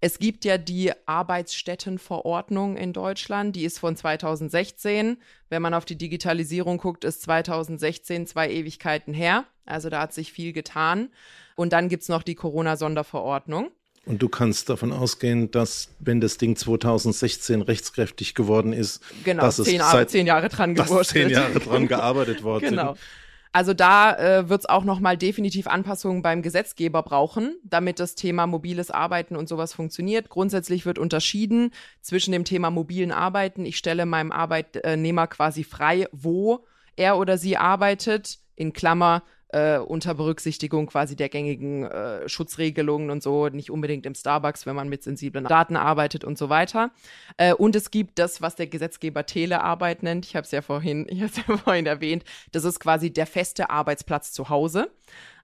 [0.01, 5.17] Es gibt ja die Arbeitsstättenverordnung in Deutschland, die ist von 2016.
[5.49, 9.45] Wenn man auf die Digitalisierung guckt, ist 2016 zwei Ewigkeiten her.
[9.65, 11.09] Also da hat sich viel getan.
[11.55, 13.71] Und dann gibt es noch die Corona-Sonderverordnung.
[14.05, 19.57] Und du kannst davon ausgehen, dass, wenn das Ding 2016 rechtskräftig geworden ist, genau, dass
[19.57, 22.93] zehn, es seit, zehn Jahre dran dass zehn Jahre dran gearbeitet worden genau.
[22.93, 22.99] sind.
[23.55, 28.47] Also da äh, wird es auch nochmal definitiv Anpassungen beim Gesetzgeber brauchen, damit das Thema
[28.47, 30.27] mobiles Arbeiten und sowas funktioniert.
[30.27, 33.65] Grundsätzlich wird unterschieden zwischen dem Thema mobilen Arbeiten.
[33.65, 36.65] Ich stelle meinem Arbeitnehmer quasi frei, wo
[36.97, 38.39] er oder sie arbeitet.
[38.57, 39.23] In Klammer,
[39.55, 44.75] äh, unter Berücksichtigung quasi der gängigen äh, Schutzregelungen und so, nicht unbedingt im Starbucks, wenn
[44.75, 46.91] man mit sensiblen Daten arbeitet und so weiter.
[47.37, 50.25] Äh, und es gibt das, was der Gesetzgeber Telearbeit nennt.
[50.25, 50.61] Ich habe es ja
[51.09, 52.25] ja vorhin erwähnt.
[52.51, 54.91] Das ist quasi der feste Arbeitsplatz zu Hause.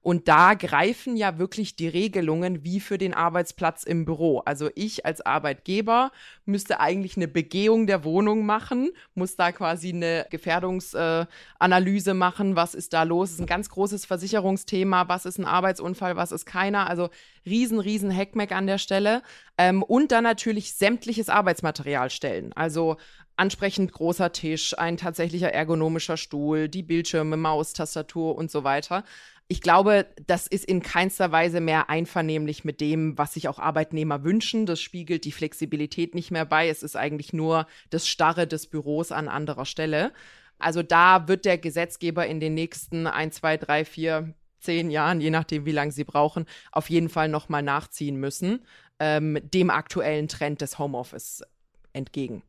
[0.03, 4.39] Und da greifen ja wirklich die Regelungen wie für den Arbeitsplatz im Büro.
[4.39, 6.11] Also ich als Arbeitgeber
[6.45, 12.55] müsste eigentlich eine Begehung der Wohnung machen, muss da quasi eine Gefährdungsanalyse äh, machen.
[12.55, 13.29] Was ist da los?
[13.29, 15.07] Das ist ein ganz großes Versicherungsthema.
[15.07, 16.15] Was ist ein Arbeitsunfall?
[16.15, 16.89] Was ist keiner?
[16.89, 17.09] Also
[17.45, 19.21] riesen, riesen Heckmeck an der Stelle.
[19.59, 22.53] Ähm, und dann natürlich sämtliches Arbeitsmaterial stellen.
[22.53, 22.97] Also
[23.35, 29.03] ansprechend großer Tisch, ein tatsächlicher ergonomischer Stuhl, die Bildschirme, Maus, Tastatur und so weiter
[29.51, 34.23] Ich glaube, das ist in keinster Weise mehr einvernehmlich mit dem, was sich auch Arbeitnehmer
[34.23, 34.65] wünschen.
[34.65, 36.69] Das spiegelt die Flexibilität nicht mehr bei.
[36.69, 40.13] Es ist eigentlich nur das Starre des Büros an anderer Stelle.
[40.58, 45.31] Also da wird der Gesetzgeber in den nächsten ein, zwei, drei, vier, zehn Jahren, je
[45.31, 48.65] nachdem, wie lange sie brauchen, auf jeden Fall nochmal nachziehen müssen,
[48.99, 51.43] ähm, dem aktuellen Trend des Homeoffice
[51.91, 52.41] entgegen.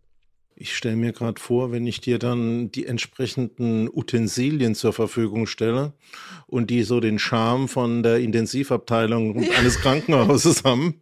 [0.55, 5.94] Ich stelle mir gerade vor, wenn ich dir dann die entsprechenden Utensilien zur Verfügung stelle
[6.46, 11.01] und die so den Charme von der Intensivabteilung eines Krankenhauses haben,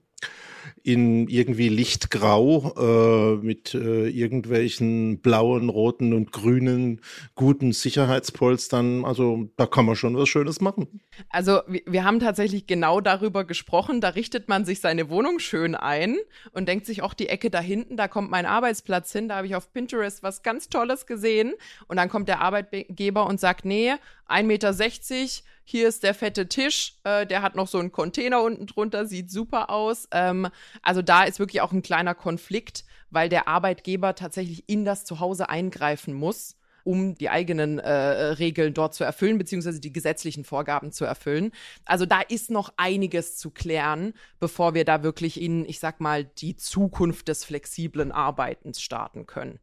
[0.83, 7.01] in irgendwie lichtgrau äh, mit äh, irgendwelchen blauen, roten und grünen
[7.35, 9.05] guten Sicherheitspolstern.
[9.05, 11.01] Also da kann man schon was Schönes machen.
[11.28, 14.01] Also wir, wir haben tatsächlich genau darüber gesprochen.
[14.01, 16.16] Da richtet man sich seine Wohnung schön ein
[16.53, 19.28] und denkt sich auch die Ecke da hinten, da kommt mein Arbeitsplatz hin.
[19.28, 21.55] Da habe ich auf Pinterest was ganz Tolles gesehen.
[21.89, 23.93] Und dann kommt der Arbeitgeber und sagt, nee,
[24.28, 24.72] 1,60 Meter
[25.71, 29.31] hier ist der fette Tisch, äh, der hat noch so einen Container unten drunter, sieht
[29.31, 30.09] super aus.
[30.11, 30.49] Ähm,
[30.83, 35.49] also da ist wirklich auch ein kleiner Konflikt, weil der Arbeitgeber tatsächlich in das Zuhause
[35.49, 41.05] eingreifen muss um die eigenen äh, Regeln dort zu erfüllen, beziehungsweise die gesetzlichen Vorgaben zu
[41.05, 41.53] erfüllen.
[41.85, 46.25] Also da ist noch einiges zu klären, bevor wir da wirklich in, ich sag mal,
[46.25, 49.61] die Zukunft des flexiblen Arbeitens starten können.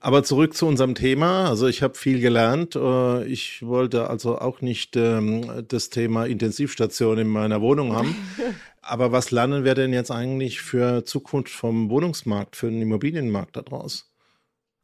[0.00, 1.48] Aber zurück zu unserem Thema.
[1.48, 2.76] Also ich habe viel gelernt.
[2.76, 8.14] Äh, ich wollte also auch nicht ähm, das Thema Intensivstation in meiner Wohnung haben.
[8.80, 14.10] Aber was lernen wir denn jetzt eigentlich für Zukunft vom Wohnungsmarkt, für den Immobilienmarkt daraus?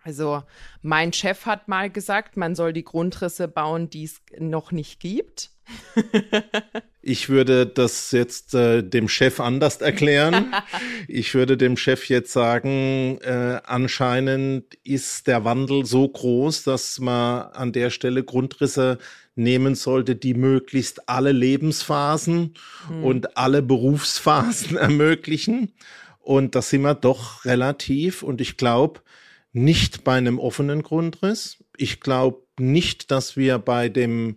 [0.03, 0.43] Also
[0.83, 5.54] mein Chef hat mal gesagt, man soll die Grundrisse bauen, die es noch nicht gibt.
[7.03, 10.55] ich würde das jetzt äh, dem Chef anders erklären.
[11.09, 17.43] ich würde dem Chef jetzt sagen, äh, anscheinend ist der Wandel so groß, dass man
[17.53, 18.99] an der Stelle Grundrisse
[19.37, 22.55] nehmen sollte, die möglichst alle Lebensphasen
[22.89, 23.05] hm.
[23.05, 25.73] und alle Berufsphasen ermöglichen.
[26.21, 28.23] Und da sind wir doch relativ.
[28.23, 29.01] Und ich glaube,
[29.53, 31.63] nicht bei einem offenen Grundriss.
[31.77, 34.37] Ich glaube nicht, dass wir bei dem,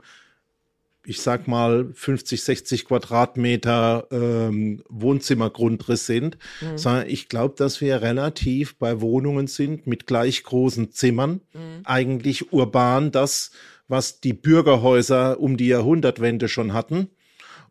[1.08, 6.78] ich sag mal, 50, 60 Quadratmeter ähm, Wohnzimmergrundriss sind, mhm.
[6.78, 11.82] sondern ich glaube, dass wir relativ bei Wohnungen sind mit gleich großen Zimmern, mhm.
[11.86, 13.52] eigentlich urban das,
[13.88, 17.10] was die Bürgerhäuser um die Jahrhundertwende schon hatten.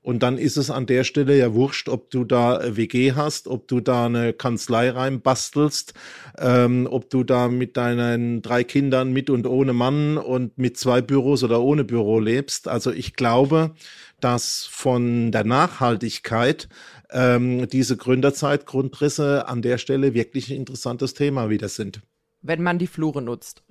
[0.07, 3.66] Und dann ist es an der Stelle ja wurscht, ob du da WG hast, ob
[3.66, 5.94] du da eine Kanzlei reinbastelst,
[6.38, 11.00] ähm, ob du da mit deinen drei Kindern mit und ohne Mann und mit zwei
[11.02, 12.68] Büros oder ohne Büro lebst.
[12.68, 13.74] Also ich glaube,
[14.20, 16.68] dass von der Nachhaltigkeit
[17.11, 22.00] ähm, diese Gründerzeitgrundrisse an der Stelle wirklich ein interessantes Thema wieder sind.
[22.42, 23.64] Wenn man die Flure nutzt.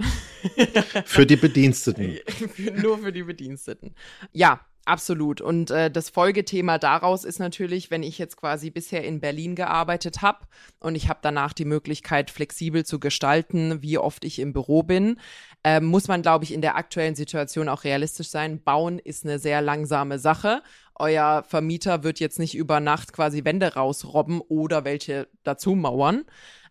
[1.05, 2.19] für die Bediensteten.
[2.81, 3.95] Nur für die Bediensteten.
[4.33, 5.41] Ja, Absolut.
[5.41, 10.21] Und äh, das Folgethema daraus ist natürlich, wenn ich jetzt quasi bisher in Berlin gearbeitet
[10.21, 10.45] habe
[10.79, 15.19] und ich habe danach die Möglichkeit, flexibel zu gestalten, wie oft ich im Büro bin,
[15.63, 18.61] äh, muss man, glaube ich, in der aktuellen Situation auch realistisch sein.
[18.63, 20.61] Bauen ist eine sehr langsame Sache.
[20.93, 26.25] Euer Vermieter wird jetzt nicht über Nacht quasi Wände rausrobben oder welche dazu mauern.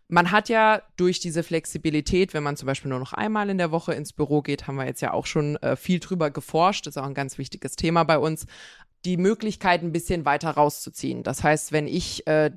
[0.07, 3.71] Man hat ja durch diese Flexibilität, wenn man zum Beispiel nur noch einmal in der
[3.71, 6.97] Woche ins Büro geht, haben wir jetzt ja auch schon äh, viel drüber geforscht, ist
[6.97, 8.45] auch ein ganz wichtiges Thema bei uns,
[9.03, 11.23] die Möglichkeit ein bisschen weiter rauszuziehen.
[11.23, 12.51] Das heißt, wenn ich äh,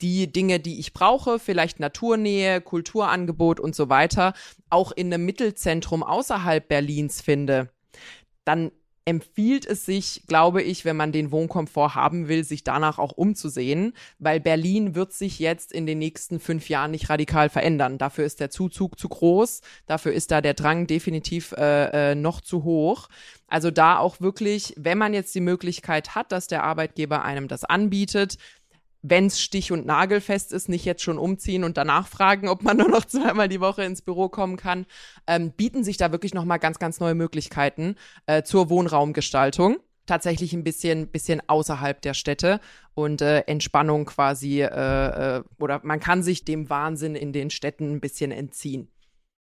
[0.00, 4.34] die Dinge, die ich brauche, vielleicht Naturnähe, Kulturangebot und so weiter,
[4.70, 7.70] auch in einem Mittelzentrum außerhalb Berlins finde,
[8.44, 8.70] dann
[9.08, 13.94] empfiehlt es sich, glaube ich, wenn man den Wohnkomfort haben will, sich danach auch umzusehen,
[14.18, 17.96] weil Berlin wird sich jetzt in den nächsten fünf Jahren nicht radikal verändern.
[17.96, 22.42] Dafür ist der Zuzug zu groß, dafür ist da der Drang definitiv äh, äh, noch
[22.42, 23.08] zu hoch.
[23.46, 27.64] Also da auch wirklich, wenn man jetzt die Möglichkeit hat, dass der Arbeitgeber einem das
[27.64, 28.36] anbietet,
[29.02, 32.76] wenn es stich- und nagelfest ist, nicht jetzt schon umziehen und danach fragen, ob man
[32.78, 34.86] nur noch zweimal die Woche ins Büro kommen kann,
[35.26, 37.96] ähm, bieten sich da wirklich nochmal ganz, ganz neue Möglichkeiten
[38.26, 39.78] äh, zur Wohnraumgestaltung.
[40.06, 42.60] Tatsächlich ein bisschen, bisschen außerhalb der Städte
[42.94, 44.66] und äh, Entspannung quasi, äh,
[45.36, 48.90] äh, oder man kann sich dem Wahnsinn in den Städten ein bisschen entziehen.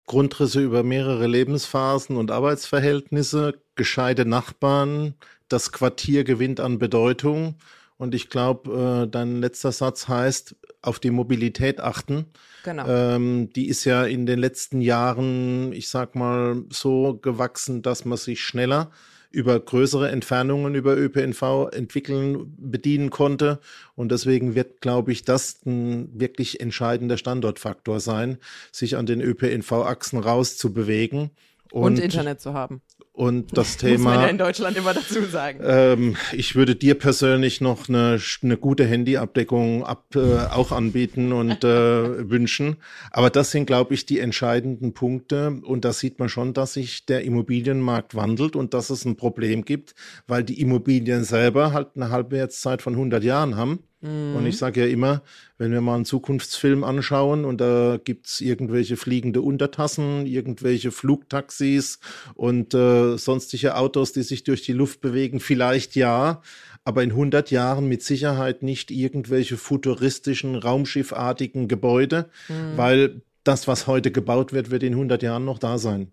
[0.06, 5.14] Grundrisse über mehrere Lebensphasen und Arbeitsverhältnisse, gescheite Nachbarn,
[5.48, 7.56] das Quartier gewinnt an Bedeutung
[8.00, 12.28] und ich glaube, äh, dein letzter Satz heißt, auf die Mobilität achten.
[12.64, 12.88] Genau.
[12.88, 18.18] Ähm, die ist ja in den letzten Jahren, ich sag mal, so gewachsen, dass man
[18.18, 18.90] sich schneller
[19.32, 23.60] über größere Entfernungen über ÖPNV entwickeln, bedienen konnte.
[23.96, 28.38] Und deswegen wird, glaube ich, das ein wirklich entscheidender Standortfaktor sein,
[28.72, 31.32] sich an den ÖPNV-Achsen rauszubewegen.
[31.70, 32.82] Und, und Internet zu haben
[33.20, 33.98] Und das Thema.
[33.98, 35.60] Muss man ja in Deutschland immer dazu sagen.
[35.62, 41.66] Ähm, ich würde dir persönlich noch eine, eine gute Handyabdeckung ab, äh, auch anbieten und
[41.66, 41.68] äh,
[42.30, 42.78] wünschen.
[43.12, 45.60] Aber das sind, glaube ich, die entscheidenden Punkte.
[45.66, 49.66] Und da sieht man schon, dass sich der Immobilienmarkt wandelt und dass es ein Problem
[49.66, 49.96] gibt,
[50.26, 53.80] weil die Immobilien selber halt eine Halbwertszeit von 100 Jahren haben.
[54.02, 54.36] Mhm.
[54.36, 55.22] Und ich sage ja immer,
[55.58, 62.00] wenn wir mal einen Zukunftsfilm anschauen und da gibt's irgendwelche fliegende Untertassen, irgendwelche Flugtaxis
[62.36, 66.42] und äh, sonstige Autos, die sich durch die Luft bewegen, vielleicht ja,
[66.86, 72.78] aber in 100 Jahren mit Sicherheit nicht irgendwelche futuristischen, raumschiffartigen Gebäude, mhm.
[72.78, 76.12] weil das, was heute gebaut wird, wird in 100 Jahren noch da sein.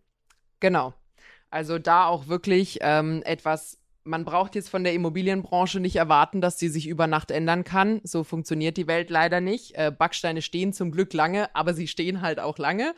[0.60, 0.94] Genau.
[1.50, 6.58] Also da auch wirklich ähm, etwas man braucht jetzt von der Immobilienbranche nicht erwarten, dass
[6.58, 8.00] sie sich über Nacht ändern kann.
[8.04, 9.74] So funktioniert die Welt leider nicht.
[9.74, 12.94] Äh, Backsteine stehen zum Glück lange, aber sie stehen halt auch lange.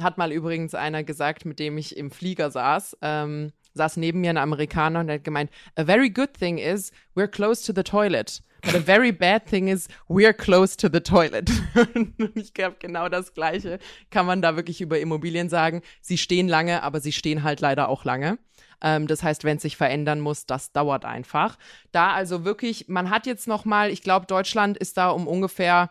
[0.00, 2.98] Hat mal übrigens einer gesagt, mit dem ich im Flieger saß.
[3.02, 7.28] Ähm, saß neben mir ein Amerikaner und hat gemeint, a very good thing is we're
[7.28, 8.42] close to the toilet.
[8.62, 11.50] But a very bad thing is we're close to the toilet.
[11.94, 13.78] und ich glaube, genau das Gleiche
[14.10, 15.80] kann man da wirklich über Immobilien sagen.
[16.02, 18.38] Sie stehen lange, aber sie stehen halt leider auch lange.
[18.82, 21.58] Ähm, das heißt, wenn es sich verändern muss, das dauert einfach.
[21.92, 25.90] Da also wirklich, man hat jetzt noch mal, ich glaube, Deutschland ist da um ungefähr,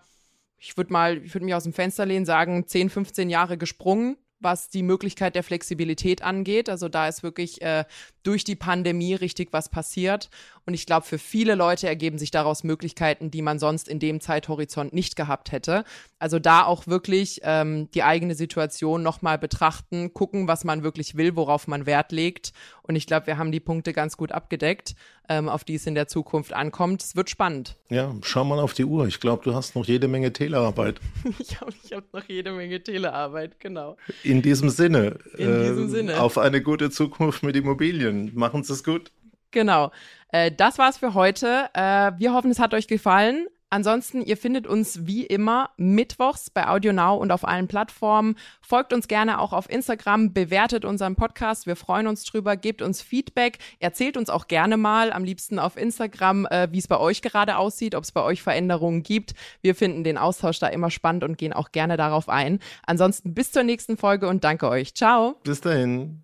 [0.57, 4.17] ich würde mal, ich würde mich aus dem Fenster lehnen, sagen, 10, 15 Jahre gesprungen
[4.39, 6.69] was die Möglichkeit der Flexibilität angeht.
[6.69, 7.85] Also da ist wirklich äh,
[8.24, 10.30] durch die Pandemie richtig was passiert.
[10.65, 14.22] Und ich glaube, für viele Leute ergeben sich daraus Möglichkeiten, die man sonst in dem
[14.22, 15.84] Zeithorizont nicht gehabt hätte.
[16.20, 21.36] Also da auch wirklich ähm, die eigene Situation nochmal betrachten, gucken, was man wirklich will,
[21.36, 22.53] worauf man Wert legt.
[22.84, 24.95] Und ich glaube, wir haben die Punkte ganz gut abgedeckt,
[25.30, 27.03] ähm, auf die es in der Zukunft ankommt.
[27.03, 27.78] Es wird spannend.
[27.89, 29.07] Ja, schau mal auf die Uhr.
[29.07, 30.99] Ich glaube, du hast noch jede Menge Telearbeit.
[31.39, 33.95] ich habe ich hab noch jede Menge Telearbeit, genau.
[34.24, 35.20] In diesem Sinne.
[35.38, 36.20] In äh, diesem Sinne.
[36.20, 38.09] Auf eine gute Zukunft mit Immobilien.
[38.12, 39.12] Machen Sie es gut.
[39.51, 39.91] Genau.
[40.32, 41.70] Äh, das war's für heute.
[41.74, 43.47] Äh, wir hoffen, es hat euch gefallen.
[43.72, 48.36] Ansonsten, ihr findet uns wie immer mittwochs bei Audio Now und auf allen Plattformen.
[48.62, 51.68] Folgt uns gerne auch auf Instagram, bewertet unseren Podcast.
[51.68, 55.78] Wir freuen uns drüber, gebt uns Feedback, erzählt uns auch gerne mal, am liebsten auf
[55.78, 59.36] Instagram, äh, wie es bei euch gerade aussieht, ob es bei euch Veränderungen gibt.
[59.62, 62.60] Wir finden den Austausch da immer spannend und gehen auch gerne darauf ein.
[62.88, 64.95] Ansonsten bis zur nächsten Folge und danke euch.
[64.95, 65.36] Ciao.
[65.43, 66.24] Bis dahin.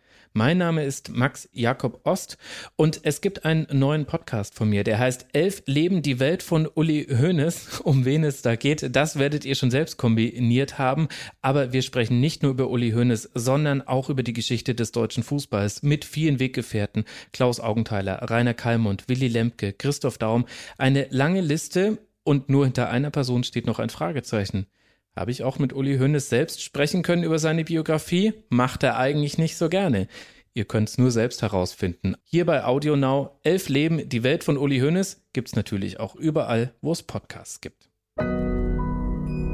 [0.33, 2.37] mein Name ist Max Jakob Ost
[2.75, 6.69] und es gibt einen neuen Podcast von mir, der heißt Elf Leben die Welt von
[6.73, 7.81] Uli Hoeneß.
[7.91, 11.07] Um wen es da geht, das werdet ihr schon selbst kombiniert haben.
[11.41, 15.23] Aber wir sprechen nicht nur über Uli Hoeneß, sondern auch über die Geschichte des deutschen
[15.23, 17.05] Fußballs mit vielen Weggefährten.
[17.33, 20.45] Klaus Augenthaler, Rainer Kallmund, Willy Lemke, Christoph Daum.
[20.77, 24.67] Eine lange Liste und nur hinter einer Person steht noch ein Fragezeichen.
[25.15, 28.33] Habe ich auch mit Uli Hoeneß selbst sprechen können über seine Biografie?
[28.49, 30.07] Macht er eigentlich nicht so gerne.
[30.53, 32.15] Ihr könnt es nur selbst herausfinden.
[32.23, 36.15] Hier bei Audio Now, Elf Leben, die Welt von Uli Hoeneß, gibt es natürlich auch
[36.15, 37.89] überall, wo es Podcasts gibt.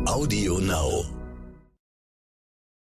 [0.05, 1.26] Audio Now.